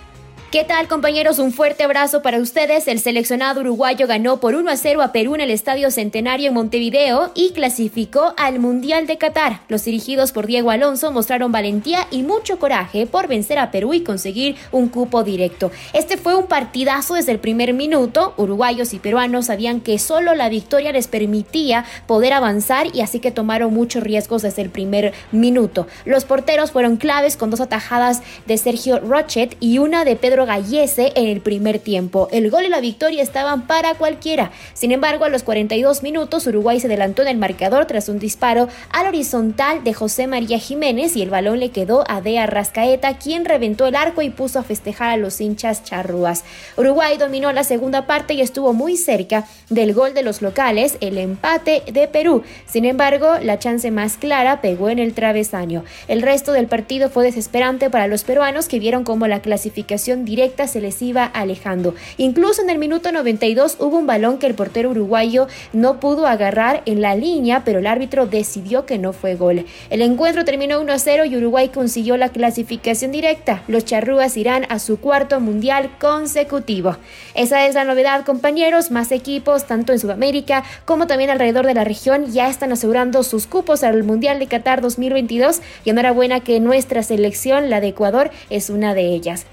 ¿Qué 0.50 0.64
tal 0.64 0.88
compañeros? 0.88 1.38
Un 1.40 1.52
fuerte 1.52 1.84
abrazo 1.84 2.22
para 2.22 2.38
ustedes. 2.38 2.88
El 2.88 3.00
seleccionado 3.00 3.60
uruguayo 3.60 4.06
ganó 4.06 4.40
por 4.40 4.54
1 4.54 4.70
a 4.70 4.78
0 4.78 5.02
a 5.02 5.12
Perú 5.12 5.34
en 5.34 5.42
el 5.42 5.50
Estadio 5.50 5.90
Centenario 5.90 6.48
en 6.48 6.54
Montevideo 6.54 7.32
y 7.34 7.50
clasificó 7.50 8.32
al 8.38 8.58
Mundial 8.58 9.06
de 9.06 9.18
Qatar. 9.18 9.60
Los 9.68 9.84
dirigidos 9.84 10.32
por 10.32 10.46
Diego 10.46 10.70
Alonso 10.70 11.12
mostraron 11.12 11.52
valentía 11.52 12.06
y 12.10 12.22
mucho 12.22 12.58
coraje 12.58 13.04
por 13.04 13.28
vencer 13.28 13.58
a 13.58 13.70
Perú 13.70 13.92
y 13.92 14.00
conseguir 14.00 14.56
un 14.72 14.88
cupo 14.88 15.22
directo. 15.22 15.70
Este 15.92 16.16
fue 16.16 16.34
un 16.34 16.46
partidazo 16.46 17.12
desde 17.12 17.32
el 17.32 17.40
primer 17.40 17.74
minuto. 17.74 18.32
Uruguayos 18.38 18.94
y 18.94 19.00
peruanos 19.00 19.46
sabían 19.46 19.82
que 19.82 19.98
solo 19.98 20.34
la 20.34 20.48
victoria 20.48 20.92
les 20.92 21.08
permitía 21.08 21.84
poder 22.06 22.32
avanzar 22.32 22.86
y 22.96 23.02
así 23.02 23.20
que 23.20 23.30
tomaron 23.30 23.74
muchos 23.74 24.02
riesgos 24.02 24.40
desde 24.40 24.62
el 24.62 24.70
primer 24.70 25.12
minuto. 25.30 25.86
Los 26.06 26.24
porteros 26.24 26.70
fueron 26.70 26.96
claves 26.96 27.36
con 27.36 27.50
dos 27.50 27.60
atajadas 27.60 28.22
de 28.46 28.56
Sergio 28.56 28.98
Rochet 29.00 29.54
y 29.60 29.76
una 29.76 30.06
de 30.06 30.16
Pedro 30.16 30.37
Gallese 30.46 31.12
en 31.14 31.26
el 31.28 31.40
primer 31.40 31.78
tiempo. 31.78 32.28
El 32.32 32.50
gol 32.50 32.64
y 32.64 32.68
la 32.68 32.80
victoria 32.80 33.22
estaban 33.22 33.66
para 33.66 33.94
cualquiera. 33.94 34.50
Sin 34.74 34.92
embargo, 34.92 35.24
a 35.24 35.28
los 35.28 35.42
42 35.42 36.02
minutos, 36.02 36.46
Uruguay 36.46 36.80
se 36.80 36.86
adelantó 36.86 37.22
en 37.22 37.28
el 37.28 37.38
marcador 37.38 37.86
tras 37.86 38.08
un 38.08 38.18
disparo 38.18 38.68
al 38.90 39.06
horizontal 39.06 39.84
de 39.84 39.94
José 39.94 40.26
María 40.26 40.58
Jiménez 40.58 41.16
y 41.16 41.22
el 41.22 41.30
balón 41.30 41.60
le 41.60 41.70
quedó 41.70 42.04
a 42.08 42.20
Dea 42.20 42.46
Rascaeta, 42.46 43.18
quien 43.18 43.44
reventó 43.44 43.86
el 43.86 43.96
arco 43.96 44.22
y 44.22 44.30
puso 44.30 44.58
a 44.58 44.62
festejar 44.62 45.10
a 45.10 45.16
los 45.16 45.40
hinchas 45.40 45.84
charrúas. 45.84 46.44
Uruguay 46.76 47.16
dominó 47.18 47.52
la 47.52 47.64
segunda 47.64 48.06
parte 48.06 48.34
y 48.34 48.40
estuvo 48.40 48.72
muy 48.72 48.96
cerca 48.96 49.46
del 49.70 49.94
gol 49.94 50.14
de 50.14 50.22
los 50.22 50.42
locales, 50.42 50.96
el 51.00 51.18
empate 51.18 51.82
de 51.92 52.08
Perú. 52.08 52.42
Sin 52.66 52.84
embargo, 52.84 53.34
la 53.42 53.58
chance 53.58 53.90
más 53.90 54.16
clara 54.16 54.60
pegó 54.60 54.88
en 54.88 54.98
el 54.98 55.14
travesaño. 55.14 55.84
El 56.06 56.22
resto 56.22 56.52
del 56.52 56.66
partido 56.66 57.10
fue 57.10 57.24
desesperante 57.24 57.90
para 57.90 58.06
los 58.06 58.24
peruanos 58.24 58.68
que 58.68 58.78
vieron 58.78 59.04
como 59.04 59.26
la 59.26 59.40
clasificación 59.40 60.24
directa 60.28 60.66
se 60.66 60.80
les 60.80 61.00
iba 61.00 61.24
alejando. 61.24 61.94
Incluso 62.18 62.62
en 62.62 62.70
el 62.70 62.78
minuto 62.78 63.10
92 63.10 63.78
hubo 63.80 63.96
un 63.96 64.06
balón 64.06 64.38
que 64.38 64.46
el 64.46 64.54
portero 64.54 64.90
uruguayo 64.90 65.48
no 65.72 66.00
pudo 66.00 66.26
agarrar 66.26 66.82
en 66.84 67.00
la 67.00 67.16
línea, 67.16 67.64
pero 67.64 67.78
el 67.78 67.86
árbitro 67.86 68.26
decidió 68.26 68.84
que 68.84 68.98
no 68.98 69.12
fue 69.12 69.34
gol. 69.34 69.64
El 69.90 70.02
encuentro 70.02 70.44
terminó 70.44 70.80
1 70.80 70.92
a 70.92 70.98
0 70.98 71.24
y 71.24 71.36
Uruguay 71.36 71.70
consiguió 71.70 72.16
la 72.16 72.28
clasificación 72.28 73.10
directa. 73.10 73.62
Los 73.68 73.86
charrúas 73.86 74.36
irán 74.36 74.66
a 74.68 74.78
su 74.78 75.00
cuarto 75.00 75.40
mundial 75.40 75.90
consecutivo. 75.98 76.96
Esa 77.34 77.66
es 77.66 77.74
la 77.74 77.84
novedad, 77.84 78.24
compañeros. 78.24 78.90
Más 78.90 79.10
equipos, 79.12 79.66
tanto 79.66 79.92
en 79.92 79.98
Sudamérica 79.98 80.64
como 80.84 81.06
también 81.06 81.30
alrededor 81.30 81.66
de 81.66 81.74
la 81.74 81.84
región, 81.84 82.32
ya 82.32 82.48
están 82.48 82.72
asegurando 82.72 83.22
sus 83.22 83.46
cupos 83.46 83.82
al 83.82 84.04
Mundial 84.04 84.38
de 84.38 84.46
Qatar 84.46 84.82
2022 84.82 85.60
y 85.84 85.90
enhorabuena 85.90 86.40
que 86.40 86.60
nuestra 86.60 87.02
selección, 87.02 87.70
la 87.70 87.80
de 87.80 87.88
Ecuador, 87.88 88.30
es 88.50 88.68
una 88.68 88.94
de 88.94 89.06
ellas. 89.06 89.46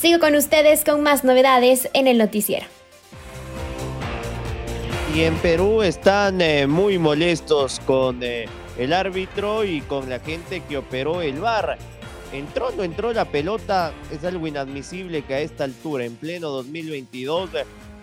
Sigo 0.00 0.20
con 0.20 0.36
ustedes 0.36 0.84
con 0.84 1.02
más 1.02 1.24
novedades 1.24 1.90
en 1.92 2.06
el 2.06 2.18
noticiero. 2.18 2.64
Y 5.12 5.22
en 5.22 5.34
Perú 5.38 5.82
están 5.82 6.40
eh, 6.40 6.68
muy 6.68 6.98
molestos 6.98 7.80
con 7.80 8.22
eh, 8.22 8.44
el 8.78 8.92
árbitro 8.92 9.64
y 9.64 9.80
con 9.80 10.08
la 10.08 10.20
gente 10.20 10.62
que 10.68 10.76
operó 10.76 11.20
el 11.20 11.40
bar. 11.40 11.78
Entró 12.32 12.70
no 12.76 12.84
entró 12.84 13.12
la 13.12 13.24
pelota, 13.24 13.92
es 14.12 14.22
algo 14.22 14.46
inadmisible 14.46 15.22
que 15.22 15.34
a 15.34 15.40
esta 15.40 15.64
altura, 15.64 16.04
en 16.04 16.14
pleno 16.14 16.50
2022, 16.50 17.50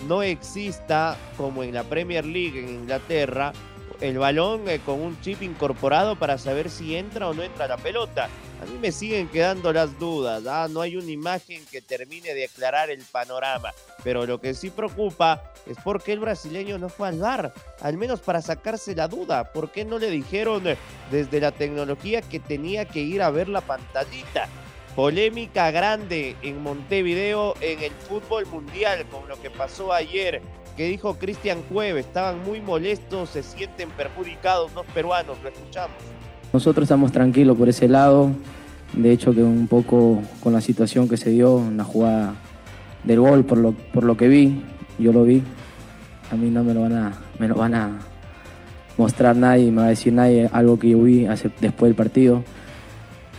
no 0.06 0.22
exista, 0.22 1.16
como 1.38 1.64
en 1.64 1.76
la 1.76 1.84
Premier 1.84 2.26
League 2.26 2.60
en 2.60 2.68
Inglaterra, 2.68 3.54
el 4.02 4.18
balón 4.18 4.68
eh, 4.70 4.80
con 4.86 5.02
un 5.02 5.20
chip 5.22 5.42
incorporado 5.42 6.16
para 6.16 6.38
saber 6.38 6.70
si 6.70 6.96
entra 6.96 7.28
o 7.28 7.34
no 7.34 7.44
entra 7.44 7.68
la 7.68 7.78
pelota. 7.78 8.30
A 8.62 8.66
mí 8.66 8.78
me 8.80 8.92
siguen 8.92 9.28
quedando 9.28 9.74
las 9.74 10.00
dudas, 10.00 10.46
¿ah? 10.48 10.68
no 10.70 10.82
hay 10.82 10.96
una 10.96 11.12
imagen 11.12 11.64
que 11.70 11.82
termine 11.82 12.34
de 12.34 12.46
aclarar 12.46 12.90
el 12.90 13.04
panorama, 13.04 13.74
pero 14.04 14.26
lo 14.26 14.40
que 14.40 14.54
sí 14.54 14.70
preocupa 14.70 15.52
es 15.66 15.78
por 15.78 16.02
qué 16.02 16.14
el 16.14 16.20
brasileño 16.20 16.78
no 16.78 16.90
fue 16.90 17.10
al 17.10 17.20
bar, 17.20 17.54
al 17.82 17.98
menos 17.98 18.22
para 18.22 18.42
sacarse 18.42 18.96
la 18.96 19.08
duda, 19.08 19.52
por 19.52 19.72
qué 19.72 19.84
no 19.84 20.00
le 20.00 20.10
dijeron 20.10 20.68
eh, 20.68 20.78
desde 21.12 21.42
la 21.42 21.52
tecnología 21.52 22.22
que 22.22 22.40
tenía 22.40 22.86
que 22.86 23.02
ir 23.02 23.22
a 23.22 23.30
ver 23.30 23.50
la 23.50 23.62
pantallita. 23.62 24.48
Polémica 24.96 25.72
grande 25.72 26.38
en 26.42 26.64
Montevideo 26.64 27.56
en 27.60 27.84
el 27.84 27.92
fútbol 27.92 28.46
mundial 28.46 29.06
con 29.12 29.28
lo 29.28 29.42
que 29.42 29.50
pasó 29.50 29.92
ayer 29.92 30.42
que 30.76 30.88
dijo 30.88 31.16
Cristian 31.16 31.60
Cueve, 31.72 32.02
estaban 32.02 32.44
muy 32.44 32.62
molestos, 32.62 33.30
se 33.30 33.44
sienten 33.44 33.90
perjudicados 33.92 34.74
los 34.74 34.86
peruanos, 34.88 35.38
lo 35.44 35.50
escuchamos. 35.50 35.96
Nosotros 36.54 36.84
estamos 36.84 37.12
tranquilos 37.12 37.58
por 37.58 37.70
ese 37.70 37.88
lado, 37.88 38.32
de 38.94 39.12
hecho 39.12 39.34
que 39.34 39.44
un 39.44 39.68
poco 39.68 40.22
con 40.42 40.54
la 40.54 40.62
situación 40.62 41.08
que 41.08 41.18
se 41.18 41.30
dio 41.30 41.60
en 41.60 41.78
la 41.78 41.84
jugada 41.84 42.36
del 43.04 43.20
gol, 43.20 43.46
por 43.46 43.58
lo, 43.58 43.72
por 43.72 44.04
lo 44.04 44.18
que 44.18 44.28
vi, 44.28 44.64
yo 45.00 45.12
lo 45.12 45.24
vi, 45.24 45.42
a 46.32 46.36
mí 46.36 46.50
no 46.50 46.64
me 46.64 46.74
lo 46.74 46.82
van 46.82 46.94
a, 46.94 47.14
me 47.40 47.48
lo 47.48 47.56
van 47.56 47.76
a 47.76 48.00
mostrar 48.98 49.36
nadie, 49.36 49.72
me 49.72 49.82
va 49.82 49.88
a 49.88 49.90
decir 49.90 50.14
nadie 50.14 50.50
algo 50.52 50.80
que 50.80 50.90
yo 50.90 51.02
vi 51.02 51.28
después 51.60 51.90
del 51.90 51.96
partido, 51.96 52.44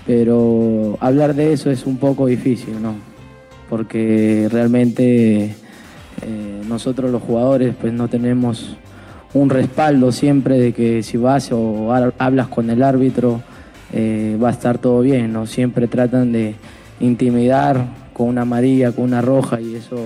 pero 0.06 0.96
hablar 1.00 1.34
de 1.34 1.52
eso 1.52 1.70
es 1.70 1.86
un 1.86 1.96
poco 1.98 2.26
difícil, 2.26 2.80
¿no? 2.80 2.94
porque 3.68 4.48
realmente 4.50 5.54
eh, 6.22 6.55
nosotros 6.68 7.10
los 7.10 7.22
jugadores 7.22 7.74
pues 7.80 7.92
no 7.92 8.08
tenemos 8.08 8.76
un 9.34 9.50
respaldo 9.50 10.12
siempre 10.12 10.58
de 10.58 10.72
que 10.72 11.02
si 11.02 11.16
vas 11.16 11.50
o 11.52 11.92
hablas 12.18 12.48
con 12.48 12.70
el 12.70 12.82
árbitro 12.82 13.42
eh, 13.92 14.38
va 14.42 14.48
a 14.48 14.52
estar 14.52 14.78
todo 14.78 15.00
bien, 15.00 15.32
¿no? 15.32 15.46
Siempre 15.46 15.86
tratan 15.88 16.32
de 16.32 16.54
intimidar 17.00 17.86
con 18.12 18.28
una 18.28 18.42
amarilla, 18.42 18.92
con 18.92 19.04
una 19.04 19.20
roja 19.20 19.60
y 19.60 19.74
eso 19.74 19.96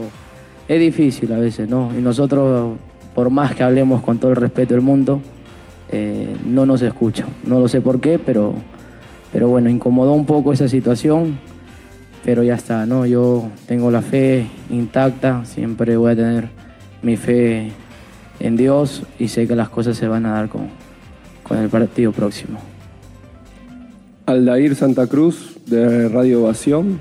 es 0.69 0.81
difícil 0.81 1.33
a 1.33 1.39
veces, 1.39 1.69
¿no? 1.69 1.91
Y 1.97 2.03
nosotros, 2.03 2.77
por 3.15 3.31
más 3.31 3.55
que 3.55 3.63
hablemos 3.63 4.03
con 4.03 4.19
todo 4.19 4.33
el 4.33 4.37
respeto 4.37 4.75
del 4.75 4.83
mundo, 4.83 5.21
eh, 5.91 6.37
no 6.47 6.67
nos 6.67 6.83
escuchan. 6.83 7.29
No 7.45 7.59
lo 7.59 7.69
sé 7.69 7.81
por 7.81 8.01
qué, 8.01 8.19
pero, 8.19 8.55
pero 9.33 9.49
bueno, 9.49 9.69
incomodó 9.69 10.13
un 10.13 10.27
poco 10.27 10.53
esa 10.53 10.69
situación, 10.69 11.39
pero 12.25 12.43
ya 12.43 12.55
está, 12.55 12.87
¿no? 12.87 13.07
Yo 13.07 13.49
tengo 13.67 13.91
la 13.91 14.03
fe 14.03 14.47
intacta, 14.71 15.45
siempre 15.45 15.97
voy 15.97 16.13
a 16.13 16.17
tener 16.17 16.49
mi 17.03 17.17
fe 17.17 17.73
en 18.39 18.57
Dios 18.57 19.03
y 19.19 19.29
sé 19.29 19.47
que 19.47 19.57
las 19.57 19.69
cosas 19.69 19.97
se 19.97 20.09
van 20.09 20.27
a 20.27 20.33
dar 20.33 20.49
con, 20.49 20.69
con 21.43 21.59
el 21.59 21.69
partido 21.69 22.13
próximo. 22.13 22.59
Aldair 24.27 24.77
Santa 24.77 25.07
Cruz, 25.07 25.59
de 25.67 26.09
Radio 26.09 26.45
Ovación. 26.45 27.01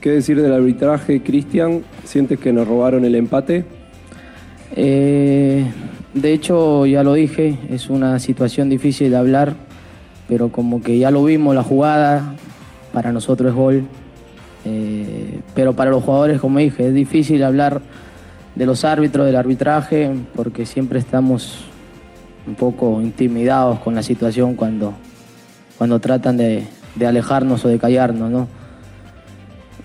¿Qué 0.00 0.10
decir 0.10 0.40
del 0.40 0.52
arbitraje, 0.52 1.22
Cristian? 1.22 1.82
¿Sientes 2.04 2.38
que 2.38 2.52
nos 2.52 2.66
robaron 2.66 3.04
el 3.04 3.14
empate? 3.14 3.64
Eh, 4.74 5.64
de 6.14 6.32
hecho, 6.32 6.86
ya 6.86 7.02
lo 7.02 7.14
dije, 7.14 7.58
es 7.70 7.88
una 7.88 8.18
situación 8.18 8.68
difícil 8.68 9.10
de 9.10 9.16
hablar, 9.16 9.54
pero 10.28 10.50
como 10.50 10.82
que 10.82 10.98
ya 10.98 11.10
lo 11.10 11.24
vimos, 11.24 11.54
la 11.54 11.62
jugada, 11.62 12.34
para 12.92 13.12
nosotros 13.12 13.50
es 13.50 13.54
gol. 13.54 13.84
Eh, 14.64 15.40
pero 15.54 15.74
para 15.74 15.90
los 15.90 16.04
jugadores, 16.04 16.40
como 16.40 16.58
dije, 16.58 16.88
es 16.88 16.94
difícil 16.94 17.42
hablar 17.42 17.80
de 18.54 18.66
los 18.66 18.84
árbitros, 18.84 19.26
del 19.26 19.36
arbitraje, 19.36 20.10
porque 20.34 20.66
siempre 20.66 20.98
estamos 20.98 21.64
un 22.46 22.54
poco 22.54 23.00
intimidados 23.00 23.78
con 23.80 23.94
la 23.94 24.02
situación 24.02 24.54
cuando, 24.54 24.94
cuando 25.78 26.00
tratan 26.00 26.36
de, 26.36 26.66
alejarnos 27.04 27.64
o 27.64 27.68
de 27.68 27.78
callarnos. 27.78 28.30
¿no? 28.30 28.48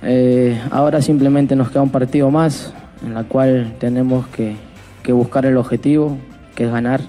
Eh, 0.03 0.59
ahora 0.71 1.01
simplemente 1.01 1.55
nos 1.55 1.69
queda 1.69 1.81
un 1.81 1.91
partido 1.91 2.29
más 2.29 2.73
en 3.05 3.13
la 3.13 3.23
cual 3.23 3.75
tenemos 3.79 4.27
que, 4.27 4.55
que, 5.03 5.11
buscar 5.11 5.45
el 5.45 5.57
objetivo, 5.57 6.17
que 6.55 6.65
es 6.65 6.71
ganar, 6.71 7.01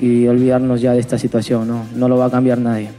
y 0.00 0.26
olvidarnos 0.26 0.80
ya 0.80 0.92
de 0.92 0.98
esta 0.98 1.18
situación, 1.18 1.68
¿no? 1.68 1.84
no 1.94 2.08
lo 2.08 2.16
va 2.16 2.26
a 2.26 2.30
cambiar 2.30 2.58
nadie. 2.58 2.90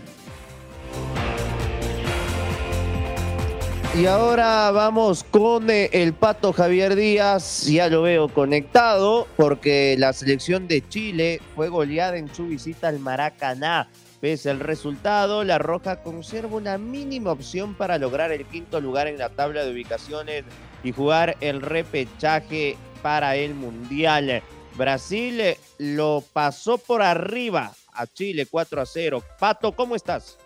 Y 3.98 4.08
ahora 4.08 4.72
vamos 4.72 5.24
con 5.24 5.70
eh, 5.70 5.90
el 5.94 6.14
pato 6.14 6.52
Javier 6.52 6.98
Díaz, 6.98 7.66
ya 7.66 7.88
lo 7.88 8.02
veo 8.02 8.28
conectado, 8.28 9.26
porque 9.38 9.96
la 9.98 10.12
selección 10.12 10.68
de 10.68 10.86
Chile 10.86 11.42
fue 11.56 11.70
goleada 11.70 12.18
en 12.18 12.34
su 12.34 12.46
visita 12.48 12.90
al 12.90 13.00
Maracaná. 13.00 13.88
Pese 14.20 14.50
al 14.50 14.60
resultado, 14.60 15.46
la 15.46 15.60
Roja 15.60 16.04
conserva 16.04 16.58
una 16.58 16.78
mínima 16.78 17.32
opción 17.32 17.74
para 17.74 17.98
lograr 17.98 18.34
el 18.34 18.46
quinto 18.46 18.82
lugar 18.82 19.08
en 19.08 19.18
la 19.18 19.30
tabla 19.30 19.64
de 19.64 19.72
ubicaciones 19.72 20.44
y 20.84 20.92
jugar 20.92 21.38
el 21.40 21.62
repechaje 21.62 22.76
para 23.02 23.38
el 23.38 23.56
Mundial. 23.56 24.44
Brasil 24.76 25.42
lo 25.78 26.22
pasó 26.34 26.78
por 26.78 27.02
arriba 27.02 27.72
a 27.94 28.08
Chile 28.08 28.46
4 28.46 28.82
a 28.82 28.86
0. 28.86 29.24
Pato, 29.40 29.72
¿cómo 29.72 29.96
estás? 29.96 30.38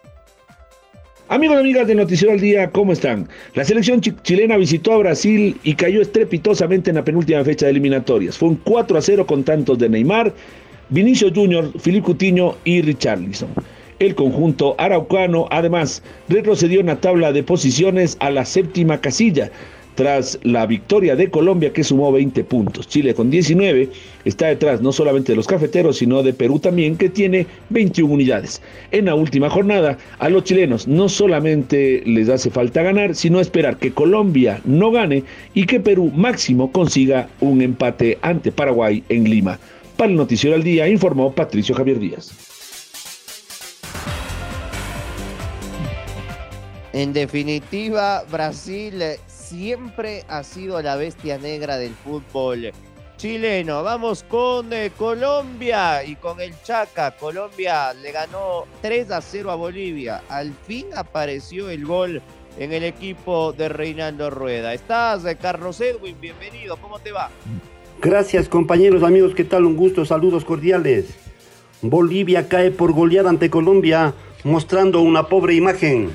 Amigos 1.32 1.58
y 1.58 1.60
amigas 1.60 1.86
de 1.86 1.94
Noticiero 1.94 2.34
al 2.34 2.40
Día, 2.40 2.72
¿cómo 2.72 2.92
están? 2.92 3.30
La 3.54 3.64
selección 3.64 4.02
chilena 4.02 4.58
visitó 4.58 4.94
a 4.94 4.98
Brasil 4.98 5.56
y 5.62 5.76
cayó 5.76 6.02
estrepitosamente 6.02 6.90
en 6.90 6.96
la 6.96 7.04
penúltima 7.04 7.44
fecha 7.44 7.68
de 7.68 7.72
eliminatorias. 7.74 8.36
Fue 8.36 8.50
un 8.50 8.56
4 8.56 8.98
a 8.98 9.02
0 9.04 9.28
con 9.28 9.44
tantos 9.44 9.78
de 9.78 9.90
Neymar, 9.90 10.34
Vinicio 10.90 11.32
Junior, 11.32 11.72
Filipe 11.80 12.08
Coutinho 12.08 12.58
y 12.64 12.82
Richarlison. 12.82 13.50
El 14.00 14.16
conjunto 14.16 14.74
araucano 14.80 15.48
además 15.52 16.02
retrocedió 16.30 16.80
en 16.80 16.88
la 16.88 17.00
tabla 17.00 17.32
de 17.32 17.44
posiciones 17.44 18.18
a 18.22 18.32
la 18.32 18.44
séptima 18.44 19.00
casilla, 19.00 19.52
tras 20.00 20.40
la 20.44 20.66
victoria 20.66 21.18
de 21.18 21.30
Colombia 21.30 21.74
que 21.74 21.84
sumó 21.84 22.10
20 22.14 22.46
puntos. 22.46 22.88
Chile 22.88 23.14
con 23.14 23.30
19 23.30 23.90
está 24.24 24.48
detrás 24.48 24.82
no 24.82 24.94
solamente 24.94 25.34
de 25.34 25.36
los 25.36 25.46
cafeteros, 25.46 25.98
sino 25.98 26.24
de 26.24 26.32
Perú 26.32 26.58
también, 26.58 26.96
que 26.96 27.10
tiene 27.10 27.46
21 27.68 28.14
unidades. 28.14 28.62
En 28.92 29.08
la 29.08 29.16
última 29.16 29.50
jornada, 29.50 29.98
a 30.20 30.30
los 30.30 30.46
chilenos 30.46 30.88
no 30.88 31.10
solamente 31.10 32.02
les 32.06 32.30
hace 32.30 32.50
falta 32.50 32.82
ganar, 32.82 33.14
sino 33.14 33.42
esperar 33.42 33.76
que 33.76 33.92
Colombia 33.92 34.62
no 34.64 34.90
gane 34.90 35.26
y 35.54 35.66
que 35.66 35.82
Perú 35.82 36.14
máximo 36.16 36.72
consiga 36.72 37.28
un 37.42 37.62
empate 37.62 38.20
ante 38.22 38.54
Paraguay 38.54 39.04
en 39.10 39.26
Lima. 39.30 39.60
Para 39.98 40.12
el 40.12 40.16
Noticiero 40.16 40.56
al 40.56 40.64
Día 40.64 40.88
informó 40.88 41.34
Patricio 41.34 41.76
Javier 41.76 42.00
Díaz. 42.00 42.49
En 46.92 47.14
definitiva, 47.14 48.24
Brasil 48.32 49.02
siempre 49.28 50.24
ha 50.28 50.44
sido 50.44 50.82
la 50.82 50.96
bestia 50.96 51.38
negra 51.38 51.78
del 51.78 51.94
fútbol 51.94 52.72
chileno. 53.20 53.84
Vamos 53.84 54.24
con 54.24 54.74
eh, 54.74 54.92
Colombia 54.98 56.04
y 56.04 56.16
con 56.16 56.42
el 56.42 56.54
Chaca. 56.64 57.12
Colombia 57.12 57.94
le 57.94 58.12
ganó 58.12 58.64
3 58.82 59.12
a 59.12 59.22
0 59.22 59.52
a 59.52 59.56
Bolivia. 59.56 60.24
Al 60.30 60.54
fin 60.66 60.88
apareció 60.96 61.70
el 61.70 61.86
gol 61.86 62.22
en 62.58 62.74
el 62.74 62.84
equipo 62.84 63.54
de 63.54 63.70
Reinaldo 63.70 64.30
Rueda. 64.32 64.74
Estás, 64.74 65.26
eh, 65.26 65.36
Carlos 65.40 65.80
Edwin, 65.82 66.16
bienvenido. 66.20 66.78
¿Cómo 66.78 66.98
te 66.98 67.12
va? 67.12 67.30
Gracias, 68.02 68.50
compañeros, 68.50 69.04
amigos. 69.04 69.36
¿Qué 69.36 69.44
tal? 69.44 69.66
Un 69.66 69.76
gusto. 69.76 70.06
Saludos 70.06 70.46
cordiales. 70.46 71.06
Bolivia 71.82 72.48
cae 72.48 72.72
por 72.72 72.94
goleada 72.94 73.30
ante 73.30 73.50
Colombia, 73.50 74.14
mostrando 74.44 75.02
una 75.02 75.28
pobre 75.28 75.54
imagen. 75.54 76.10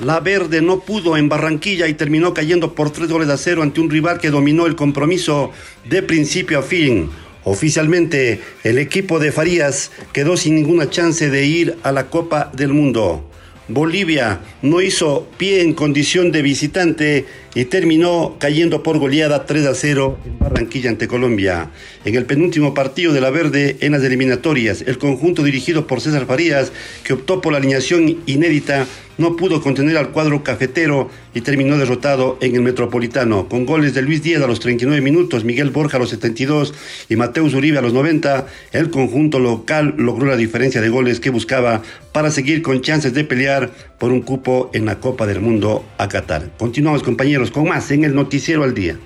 La 0.00 0.18
Verde 0.18 0.60
no 0.60 0.80
pudo 0.80 1.16
en 1.16 1.28
Barranquilla 1.28 1.86
y 1.86 1.94
terminó 1.94 2.34
cayendo 2.34 2.74
por 2.74 2.90
tres 2.90 3.08
goles 3.08 3.28
a 3.28 3.36
cero 3.36 3.62
ante 3.62 3.80
un 3.80 3.88
rival 3.88 4.18
que 4.18 4.30
dominó 4.30 4.66
el 4.66 4.74
compromiso 4.74 5.52
de 5.88 6.02
principio 6.02 6.58
a 6.58 6.62
fin. 6.62 7.10
Oficialmente, 7.44 8.40
el 8.64 8.78
equipo 8.78 9.20
de 9.20 9.30
Farías 9.30 9.92
quedó 10.12 10.36
sin 10.36 10.56
ninguna 10.56 10.90
chance 10.90 11.30
de 11.30 11.46
ir 11.46 11.76
a 11.84 11.92
la 11.92 12.06
Copa 12.06 12.50
del 12.54 12.72
Mundo. 12.72 13.30
Bolivia 13.68 14.40
no 14.60 14.82
hizo 14.82 15.26
pie 15.38 15.62
en 15.62 15.72
condición 15.72 16.32
de 16.32 16.42
visitante 16.42 17.24
y 17.54 17.64
terminó 17.64 18.36
cayendo 18.38 18.82
por 18.82 18.98
goleada 18.98 19.46
3 19.46 19.66
a 19.66 19.74
0 19.74 20.18
en 20.26 20.38
Barranquilla 20.38 20.90
ante 20.90 21.08
Colombia. 21.08 21.70
En 22.04 22.14
el 22.14 22.26
penúltimo 22.26 22.74
partido 22.74 23.14
de 23.14 23.22
la 23.22 23.30
Verde 23.30 23.78
en 23.80 23.92
las 23.92 24.02
eliminatorias, 24.02 24.82
el 24.86 24.98
conjunto 24.98 25.42
dirigido 25.42 25.86
por 25.86 26.02
César 26.02 26.26
Farías, 26.26 26.72
que 27.04 27.14
optó 27.14 27.40
por 27.40 27.52
la 27.52 27.58
alineación 27.58 28.18
inédita, 28.26 28.86
no 29.18 29.36
pudo 29.36 29.60
contener 29.60 29.96
al 29.96 30.10
cuadro 30.10 30.42
cafetero 30.42 31.10
y 31.34 31.40
terminó 31.40 31.76
derrotado 31.76 32.38
en 32.40 32.54
el 32.54 32.62
Metropolitano, 32.62 33.48
con 33.48 33.66
goles 33.66 33.94
de 33.94 34.02
Luis 34.02 34.22
Díaz 34.22 34.42
a 34.42 34.46
los 34.46 34.60
39 34.60 35.00
minutos, 35.00 35.44
Miguel 35.44 35.70
Borja 35.70 35.96
a 35.96 36.00
los 36.00 36.10
72 36.10 36.74
y 37.08 37.16
Mateus 37.16 37.54
Uribe 37.54 37.78
a 37.78 37.82
los 37.82 37.92
90. 37.92 38.46
El 38.72 38.90
conjunto 38.90 39.38
local 39.38 39.94
logró 39.96 40.26
la 40.26 40.36
diferencia 40.36 40.80
de 40.80 40.88
goles 40.88 41.20
que 41.20 41.30
buscaba 41.30 41.82
para 42.12 42.30
seguir 42.30 42.62
con 42.62 42.80
chances 42.80 43.14
de 43.14 43.24
pelear 43.24 43.70
por 43.98 44.12
un 44.12 44.22
cupo 44.22 44.70
en 44.72 44.84
la 44.84 45.00
Copa 45.00 45.26
del 45.26 45.40
Mundo 45.40 45.84
a 45.98 46.08
Qatar. 46.08 46.50
Continuamos 46.58 47.02
compañeros 47.02 47.50
con 47.50 47.68
más 47.68 47.90
en 47.90 48.04
el 48.04 48.14
Noticiero 48.14 48.62
al 48.62 48.74
Día. 48.74 48.96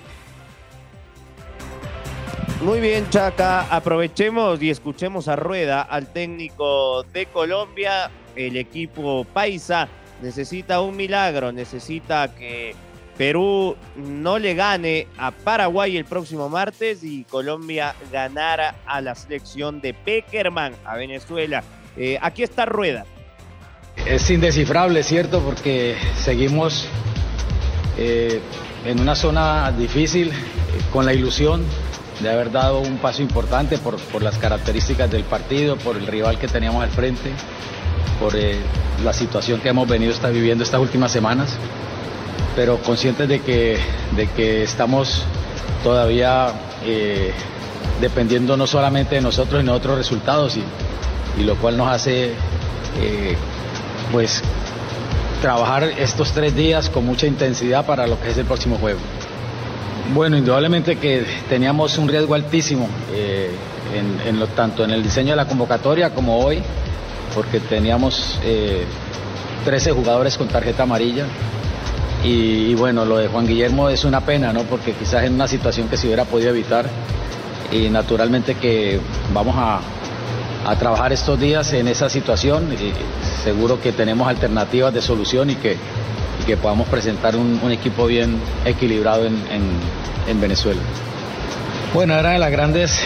Muy 2.62 2.80
bien, 2.80 3.08
Chaca. 3.08 3.72
Aprovechemos 3.74 4.60
y 4.60 4.70
escuchemos 4.70 5.28
a 5.28 5.36
Rueda, 5.36 5.82
al 5.82 6.12
técnico 6.12 7.04
de 7.04 7.26
Colombia. 7.26 8.10
El 8.34 8.56
equipo 8.56 9.24
paisa 9.24 9.88
necesita 10.22 10.80
un 10.80 10.96
milagro, 10.96 11.52
necesita 11.52 12.34
que 12.34 12.74
Perú 13.16 13.76
no 13.96 14.38
le 14.38 14.54
gane 14.54 15.08
a 15.18 15.32
Paraguay 15.32 15.96
el 15.96 16.04
próximo 16.04 16.48
martes 16.48 17.02
y 17.02 17.24
Colombia 17.24 17.94
ganara 18.12 18.76
a 18.86 19.00
la 19.00 19.14
selección 19.14 19.80
de 19.80 19.92
Peckerman 19.92 20.74
a 20.84 20.96
Venezuela. 20.96 21.64
Eh, 21.96 22.18
aquí 22.22 22.44
está 22.44 22.64
Rueda. 22.64 23.04
Es 24.06 24.30
indescifrable, 24.30 25.02
¿cierto? 25.02 25.42
Porque 25.42 25.96
seguimos 26.16 26.88
eh, 27.98 28.40
en 28.84 29.00
una 29.00 29.16
zona 29.16 29.72
difícil, 29.72 30.30
con 30.92 31.04
la 31.04 31.12
ilusión 31.12 31.64
de 32.20 32.30
haber 32.30 32.50
dado 32.50 32.80
un 32.80 32.98
paso 32.98 33.22
importante 33.22 33.78
por, 33.78 34.22
las 34.22 34.38
características 34.38 35.10
del 35.10 35.24
partido, 35.24 35.76
por 35.76 35.96
el 35.96 36.06
rival 36.06 36.38
que 36.38 36.48
teníamos 36.48 36.82
al 36.82 36.90
frente, 36.90 37.30
por 38.20 38.36
eh, 38.36 38.56
la 39.04 39.12
situación 39.12 39.60
que 39.60 39.68
hemos 39.68 39.88
venido 39.88 40.12
está 40.12 40.28
viviendo 40.28 40.64
estas 40.64 40.80
últimas 40.80 41.10
semanas, 41.10 41.50
pero 42.56 42.78
conscientes 42.78 43.28
de 43.28 43.40
que, 43.40 43.78
de 44.16 44.26
que 44.28 44.62
estamos 44.62 45.24
todavía 45.82 46.52
dependiendo 48.00 48.56
no 48.56 48.66
solamente 48.66 49.16
de 49.16 49.20
nosotros, 49.20 49.60
sino 49.60 49.72
de 49.72 49.78
otros 49.78 49.98
resultados, 49.98 50.56
y, 50.56 51.42
lo 51.42 51.56
cual 51.56 51.76
nos 51.76 51.88
hace 51.88 52.32
pues 54.10 54.42
trabajar 55.40 55.84
estos 55.84 56.32
tres 56.32 56.54
días 56.54 56.90
con 56.90 57.06
mucha 57.06 57.26
intensidad 57.26 57.86
para 57.86 58.06
lo 58.06 58.20
que 58.20 58.30
es 58.30 58.38
el 58.38 58.44
próximo 58.44 58.76
juego. 58.76 58.98
Bueno, 60.14 60.36
indudablemente 60.36 60.96
que 60.96 61.24
teníamos 61.48 61.98
un 61.98 62.08
riesgo 62.08 62.34
altísimo, 62.34 62.88
eh, 63.12 63.50
en, 64.26 64.38
lo, 64.38 64.46
tanto 64.48 64.84
en 64.84 64.90
el 64.90 65.02
diseño 65.02 65.30
de 65.30 65.36
la 65.36 65.46
convocatoria 65.46 66.10
como 66.10 66.38
hoy, 66.38 66.62
porque 67.38 67.60
teníamos 67.60 68.36
13 69.64 69.92
jugadores 69.92 70.36
con 70.36 70.48
tarjeta 70.48 70.82
amarilla. 70.82 71.24
Y, 72.24 72.74
bueno, 72.74 73.04
lo 73.04 73.18
de 73.18 73.28
Juan 73.28 73.46
Guillermo 73.46 73.88
es 73.90 74.04
una 74.04 74.22
pena, 74.22 74.52
¿no? 74.52 74.64
Porque 74.64 74.90
quizás 74.90 75.22
en 75.22 75.34
una 75.34 75.46
situación 75.46 75.88
que 75.88 75.96
se 75.96 76.08
hubiera 76.08 76.24
podido 76.24 76.50
evitar. 76.50 76.86
Y 77.70 77.90
naturalmente 77.90 78.56
que 78.56 78.98
vamos 79.32 79.54
a, 79.56 79.80
trabajar 80.80 81.12
estos 81.12 81.38
días 81.38 81.72
en 81.74 81.86
esa 81.86 82.10
situación. 82.10 82.72
Y 82.72 82.92
seguro 83.44 83.80
que 83.80 83.92
tenemos 83.92 84.26
alternativas 84.26 84.92
de 84.92 85.00
solución 85.00 85.50
y 85.50 85.54
que, 85.54 85.76
que 86.44 86.56
podamos 86.56 86.88
presentar 86.88 87.36
un, 87.36 87.70
equipo 87.70 88.06
bien 88.06 88.40
equilibrado 88.64 89.26
en, 89.26 90.40
Venezuela. 90.40 90.80
Bueno, 91.94 92.14
era 92.14 92.30
de 92.30 92.38
las 92.40 92.50
grandes 92.50 93.00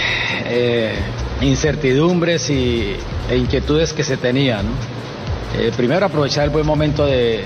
eh, 0.46 0.94
incertidumbres 1.42 2.48
y, 2.48 2.96
e 3.30 3.36
inquietudes 3.36 3.92
que 3.92 4.04
se 4.04 4.16
tenían. 4.16 4.66
Eh, 5.58 5.70
primero 5.76 6.06
aprovechar 6.06 6.44
el 6.44 6.50
buen 6.50 6.66
momento 6.66 7.06
de, 7.06 7.44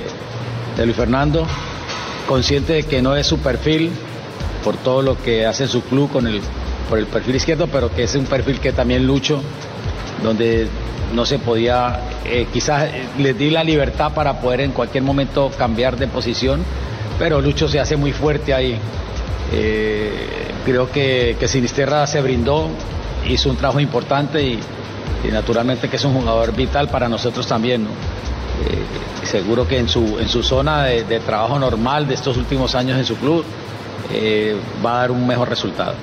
Luis 0.78 0.96
Fernando, 0.96 1.46
consciente 2.28 2.74
de 2.74 2.82
que 2.84 3.02
no 3.02 3.16
es 3.16 3.26
su 3.26 3.38
perfil 3.38 3.90
por 4.62 4.76
todo 4.76 5.02
lo 5.02 5.20
que 5.20 5.46
hace 5.46 5.66
su 5.66 5.82
club 5.82 6.10
con 6.12 6.26
el, 6.26 6.40
por 6.88 6.98
el 6.98 7.06
perfil 7.06 7.36
izquierdo, 7.36 7.66
pero 7.66 7.90
que 7.92 8.04
es 8.04 8.14
un 8.14 8.26
perfil 8.26 8.60
que 8.60 8.72
también 8.72 9.06
lucho, 9.06 9.42
donde 10.22 10.68
no 11.14 11.24
se 11.24 11.38
podía, 11.38 12.00
eh, 12.24 12.46
quizás 12.52 12.84
eh, 12.84 13.02
les 13.18 13.38
di 13.38 13.50
la 13.50 13.64
libertad 13.64 14.12
para 14.12 14.40
poder 14.40 14.60
en 14.60 14.72
cualquier 14.72 15.02
momento 15.02 15.50
cambiar 15.56 15.96
de 15.96 16.08
posición, 16.08 16.62
pero 17.18 17.40
Lucho 17.40 17.68
se 17.68 17.80
hace 17.80 17.96
muy 17.96 18.12
fuerte 18.12 18.52
ahí. 18.52 18.78
Creo 20.64 20.90
que, 20.90 21.36
que 21.38 21.48
Sinisterra 21.48 22.06
se 22.06 22.20
brindó, 22.20 22.68
hizo 23.28 23.48
un 23.48 23.56
trabajo 23.56 23.80
importante 23.80 24.42
y, 24.42 24.58
naturalmente 25.32 25.88
que 25.88 25.96
es 25.96 26.04
un 26.04 26.14
jugador 26.14 26.54
vital 26.54 26.88
para 26.88 27.08
nosotros 27.08 27.46
también 27.46 27.86
seguro 29.26 29.66
que 29.66 29.78
en 29.78 29.88
su, 29.88 30.18
en 30.18 30.28
su 30.28 30.42
zona 30.42 30.84
de, 30.84 31.20
trabajo 31.20 31.58
normal 31.58 32.06
de 32.06 32.14
estos 32.14 32.36
últimos 32.36 32.74
años 32.74 32.98
en 32.98 33.04
su 33.04 33.16
club 33.16 33.44
eh, 34.12 34.56
va 34.84 34.96
a 34.96 35.00
dar 35.00 35.10
un 35.10 35.26
mejor 35.26 35.48
resultado. 35.48 35.94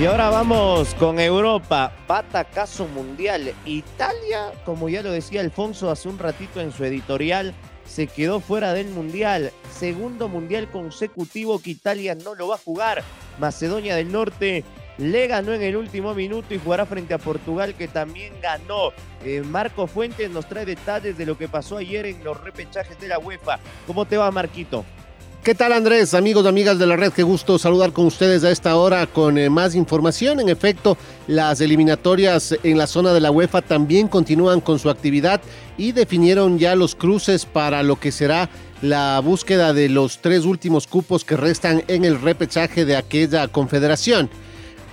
Y 0.00 0.06
ahora 0.06 0.30
vamos 0.30 0.94
con 0.94 1.20
Europa, 1.20 1.92
batacazo 2.08 2.86
mundial. 2.86 3.52
Italia, 3.66 4.50
como 4.64 4.88
ya 4.88 5.02
lo 5.02 5.12
decía 5.12 5.42
Alfonso 5.42 5.90
hace 5.90 6.08
un 6.08 6.18
ratito 6.18 6.60
en 6.60 6.72
su 6.72 6.84
editorial, 6.84 7.52
se 7.84 8.06
quedó 8.06 8.40
fuera 8.40 8.72
del 8.72 8.88
mundial. 8.88 9.52
Segundo 9.70 10.28
mundial 10.28 10.70
consecutivo 10.70 11.60
que 11.60 11.70
Italia 11.70 12.14
no 12.14 12.34
lo 12.34 12.48
va 12.48 12.54
a 12.54 12.58
jugar. 12.58 13.02
Macedonia 13.38 13.94
del 13.94 14.10
Norte 14.10 14.64
le 15.00 15.26
ganó 15.26 15.52
en 15.52 15.62
el 15.62 15.76
último 15.76 16.14
minuto 16.14 16.54
y 16.54 16.58
jugará 16.58 16.84
frente 16.86 17.14
a 17.14 17.18
Portugal 17.18 17.74
que 17.74 17.88
también 17.88 18.32
ganó. 18.42 18.92
Eh, 19.24 19.42
Marco 19.42 19.86
Fuentes 19.86 20.30
nos 20.30 20.46
trae 20.46 20.66
detalles 20.66 21.16
de 21.16 21.26
lo 21.26 21.36
que 21.36 21.48
pasó 21.48 21.78
ayer 21.78 22.06
en 22.06 22.22
los 22.22 22.40
repechajes 22.42 23.00
de 23.00 23.08
la 23.08 23.18
UEFA. 23.18 23.58
¿Cómo 23.86 24.04
te 24.04 24.16
va 24.16 24.30
Marquito? 24.30 24.84
¿Qué 25.42 25.54
tal 25.54 25.72
Andrés? 25.72 26.12
Amigos 26.12 26.44
amigas 26.44 26.78
de 26.78 26.86
la 26.86 26.96
red, 26.96 27.12
qué 27.14 27.22
gusto 27.22 27.58
saludar 27.58 27.94
con 27.94 28.04
ustedes 28.04 28.44
a 28.44 28.50
esta 28.50 28.76
hora 28.76 29.06
con 29.06 29.38
eh, 29.38 29.48
más 29.48 29.74
información. 29.74 30.38
En 30.38 30.50
efecto, 30.50 30.98
las 31.28 31.62
eliminatorias 31.62 32.54
en 32.62 32.76
la 32.76 32.86
zona 32.86 33.14
de 33.14 33.20
la 33.20 33.30
UEFA 33.30 33.62
también 33.62 34.06
continúan 34.06 34.60
con 34.60 34.78
su 34.78 34.90
actividad 34.90 35.40
y 35.78 35.92
definieron 35.92 36.58
ya 36.58 36.74
los 36.74 36.94
cruces 36.94 37.46
para 37.46 37.82
lo 37.82 37.98
que 37.98 38.12
será 38.12 38.50
la 38.82 39.18
búsqueda 39.20 39.72
de 39.72 39.88
los 39.88 40.18
tres 40.18 40.44
últimos 40.44 40.86
cupos 40.86 41.24
que 41.24 41.38
restan 41.38 41.84
en 41.88 42.04
el 42.04 42.20
repechaje 42.20 42.84
de 42.84 42.96
aquella 42.96 43.48
confederación 43.48 44.28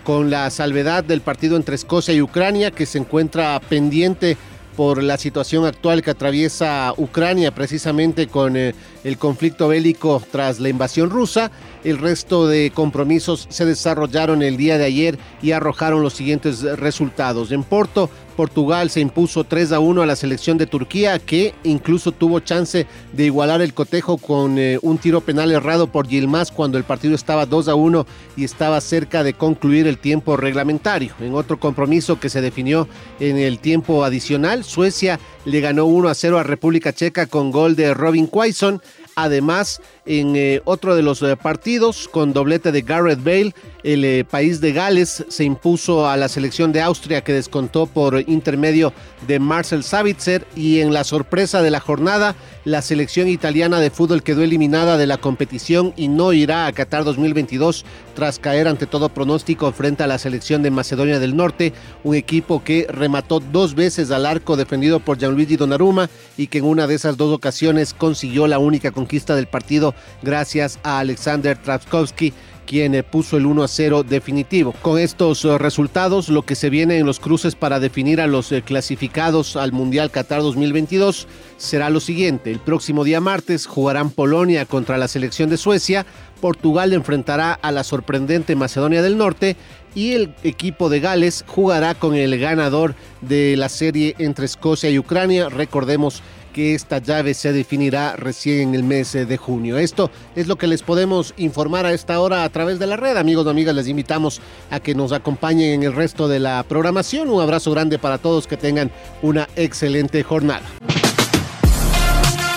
con 0.08 0.30
la 0.30 0.50
salvedad 0.52 1.04
del 1.04 1.20
partido 1.20 1.58
entre 1.58 1.76
Escocia 1.76 2.14
y 2.14 2.22
Ucrania 2.22 2.72
que 2.72 2.86
se 2.86 2.98
encuentra 2.98 3.60
pendiente 3.60 4.38
por 4.78 5.04
la 5.04 5.18
situación 5.18 5.66
actual 5.66 6.02
que 6.02 6.12
atraviesa 6.12 6.94
Ucrania 6.96 7.54
precisamente 7.54 8.28
con 8.28 8.56
eh, 8.56 8.74
el 9.04 9.18
conflicto 9.18 9.68
bélico 9.68 10.22
tras 10.32 10.60
la 10.60 10.70
invasión 10.70 11.10
rusa. 11.10 11.52
El 11.84 11.98
resto 11.98 12.48
de 12.48 12.72
compromisos 12.72 13.48
se 13.50 13.66
desarrollaron 13.66 14.42
el 14.42 14.58
día 14.58 14.78
de 14.78 14.86
ayer 14.86 15.20
y 15.42 15.52
arrojaron 15.52 16.04
los 16.04 16.14
siguientes 16.14 16.62
resultados. 16.62 17.52
En 17.52 17.64
Porto, 17.64 18.10
Portugal 18.38 18.92
se 18.92 19.02
impuso 19.02 19.44
3 19.44 19.72
a 19.72 19.80
1 19.80 20.04
a 20.04 20.06
la 20.06 20.16
selección 20.16 20.58
de 20.60 20.68
Turquía, 20.68 21.18
que 21.18 21.56
incluso 21.64 22.12
tuvo 22.12 22.40
chance 22.40 22.86
de 23.12 23.26
igualar 23.26 23.62
el 23.62 23.74
cotejo 23.74 24.18
con 24.18 24.60
eh, 24.60 24.78
un 24.84 25.00
tiro 25.00 25.22
penal 25.22 25.52
errado 25.52 25.88
por 25.88 26.08
Yilmaz 26.08 26.52
cuando 26.52 26.78
el 26.78 26.84
partido 26.84 27.16
estaba 27.16 27.48
2 27.48 27.68
a 27.68 27.76
1 27.76 28.06
y 28.38 28.44
estaba 28.44 28.80
cerca 28.80 29.24
de 29.24 29.34
concluir 29.34 29.88
el 29.88 29.98
tiempo 29.98 30.38
reglamentario. 30.38 31.14
En 31.20 31.34
otro 31.34 31.60
compromiso 31.60 32.20
que 32.20 32.30
se 32.30 32.42
definió 32.42 32.88
en 33.20 33.38
el 33.38 33.58
tiempo 33.58 34.06
adicional, 34.06 34.64
Suecia 34.64 35.20
le 35.46 35.60
ganó 35.60 35.86
1 35.86 36.08
a 36.08 36.14
0 36.14 36.38
a 36.38 36.44
República 36.44 36.94
Checa 36.94 37.26
con 37.26 37.52
gol 37.52 37.76
de 37.76 37.94
Robin 37.96 38.28
Quaison. 38.28 38.82
Además, 39.20 39.82
en 40.06 40.36
eh, 40.36 40.62
otro 40.64 40.96
de 40.96 41.02
los 41.02 41.24
eh, 41.24 41.36
partidos, 41.36 42.08
con 42.08 42.34
doblete 42.34 42.72
de 42.72 42.84
Garrett 42.84 43.24
Bale, 43.24 43.56
el 43.88 44.04
eh, 44.04 44.26
país 44.26 44.60
de 44.60 44.74
Gales 44.74 45.24
se 45.30 45.46
impuso 45.46 46.10
a 46.10 46.18
la 46.18 46.28
selección 46.28 46.74
de 46.74 46.82
Austria 46.82 47.24
que 47.24 47.32
descontó 47.32 47.86
por 47.86 48.20
intermedio 48.28 48.92
de 49.26 49.40
Marcel 49.40 49.82
Savitzer 49.82 50.46
y 50.58 50.82
en 50.82 50.92
la 50.92 51.06
sorpresa 51.06 51.62
de 51.62 51.72
la 51.72 51.80
jornada, 51.80 52.36
la 52.66 52.82
selección 52.82 53.30
italiana 53.30 53.80
de 53.80 53.90
fútbol 53.90 54.24
quedó 54.24 54.44
eliminada 54.44 54.98
de 54.98 55.08
la 55.08 55.16
competición 55.18 55.94
y 55.96 56.10
no 56.10 56.34
irá 56.34 56.68
a 56.68 56.74
Qatar 56.74 57.06
2022 57.06 57.86
tras 58.14 58.40
caer 58.40 58.68
ante 58.68 58.88
todo 58.88 59.08
pronóstico 59.08 59.72
frente 59.72 60.04
a 60.04 60.08
la 60.08 60.18
selección 60.18 60.64
de 60.64 60.72
Macedonia 60.72 61.20
del 61.20 61.38
Norte, 61.38 61.72
un 62.04 62.16
equipo 62.16 62.66
que 62.66 62.88
remató 62.90 63.40
dos 63.40 63.74
veces 63.74 64.12
al 64.12 64.26
arco 64.26 64.58
defendido 64.58 65.00
por 65.00 65.18
Gianluigi 65.18 65.56
Donnarumma 65.56 66.10
y 66.36 66.48
que 66.48 66.58
en 66.58 66.66
una 66.66 66.88
de 66.88 66.96
esas 66.96 67.16
dos 67.16 67.34
ocasiones 67.34 67.94
consiguió 67.94 68.48
la 68.48 68.60
única 68.60 68.92
conquista 68.92 69.34
del 69.34 69.48
partido 69.48 69.96
gracias 70.22 70.78
a 70.84 71.00
Alexander 71.00 71.58
Trapskowski 71.58 72.34
quien 72.68 72.94
eh, 72.94 73.02
puso 73.02 73.38
el 73.38 73.48
1 73.48 73.64
a 73.64 73.68
0 73.68 74.04
definitivo. 74.04 74.74
Con 74.84 75.00
estos 75.00 75.44
eh, 75.44 75.58
resultados, 75.58 76.30
lo 76.30 76.44
que 76.44 76.54
se 76.54 76.70
viene 76.70 77.00
en 77.00 77.08
los 77.08 77.20
cruces 77.20 77.56
para 77.56 77.80
definir 77.80 78.22
a 78.22 78.28
los 78.28 78.52
eh, 78.52 78.62
clasificados 78.62 79.56
al 79.56 79.72
Mundial 79.72 80.12
Qatar 80.12 80.42
2022 80.42 81.28
será 81.58 81.90
lo 81.90 82.00
siguiente. 82.00 82.52
El 82.52 82.60
próximo 82.60 83.04
día 83.04 83.20
martes 83.20 83.66
jugarán 83.66 84.12
Polonia 84.12 84.66
contra 84.66 85.00
la 85.00 85.08
selección 85.08 85.50
de 85.50 85.58
Suecia, 85.58 86.06
Portugal 86.38 86.94
enfrentará 86.94 87.54
a 87.54 87.72
la 87.72 87.84
sorprendente 87.84 88.56
Macedonia 88.56 89.02
del 89.02 89.18
Norte 89.18 89.56
y 89.96 90.14
el 90.14 90.36
equipo 90.44 90.90
de 90.90 91.00
Gales 91.00 91.44
jugará 91.48 91.96
con 91.96 92.14
el 92.14 92.38
ganador 92.38 92.94
de 93.22 93.56
la 93.58 93.70
serie 93.70 94.14
entre 94.20 94.46
Escocia 94.46 94.92
y 94.92 95.00
Ucrania. 95.00 95.50
Recordemos 95.50 96.22
que 96.58 96.74
esta 96.74 96.98
llave 96.98 97.36
se 97.36 97.54
definirá 97.54 98.16
recién 98.16 98.70
en 98.70 98.74
el 98.74 98.82
mes 98.82 99.14
de 99.14 99.38
junio. 99.38 99.78
Esto 99.78 100.10
es 100.36 100.48
lo 100.48 100.56
que 100.56 100.66
les 100.66 100.82
podemos 100.82 101.36
informar 101.38 101.86
a 101.86 101.94
esta 101.94 102.20
hora 102.20 102.44
a 102.44 102.50
través 102.50 102.80
de 102.80 102.88
la 102.88 102.98
red. 102.98 103.16
Amigos 103.16 103.46
y 103.46 103.50
amigas, 103.52 103.76
les 103.76 103.88
invitamos 103.88 104.42
a 104.72 104.80
que 104.80 104.96
nos 104.96 105.12
acompañen 105.12 105.70
en 105.70 105.84
el 105.84 105.94
resto 105.94 106.28
de 106.28 106.40
la 106.40 106.66
programación. 106.68 107.30
Un 107.30 107.44
abrazo 107.44 107.70
grande 107.70 108.00
para 108.00 108.18
todos, 108.18 108.48
que 108.48 108.58
tengan 108.58 108.90
una 109.22 109.48
excelente 109.56 110.24
jornada. 110.24 110.64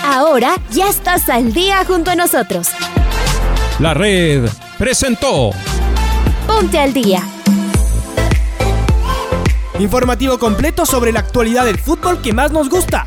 Ahora 0.03 0.55
ya 0.71 0.89
estás 0.89 1.29
al 1.29 1.53
día 1.53 1.85
junto 1.85 2.11
a 2.11 2.15
nosotros. 2.15 2.69
La 3.81 3.93
red 3.93 4.49
presentó. 4.79 5.51
Ponte 6.47 6.79
al 6.79 6.95
día. 6.95 7.23
Informativo 9.79 10.39
completo 10.39 10.87
sobre 10.87 11.13
la 11.13 11.21
actualidad 11.21 11.67
del 11.67 11.79
fútbol 11.79 12.23
que 12.23 12.33
más 12.33 12.51
nos 12.51 12.71
gusta 12.71 13.07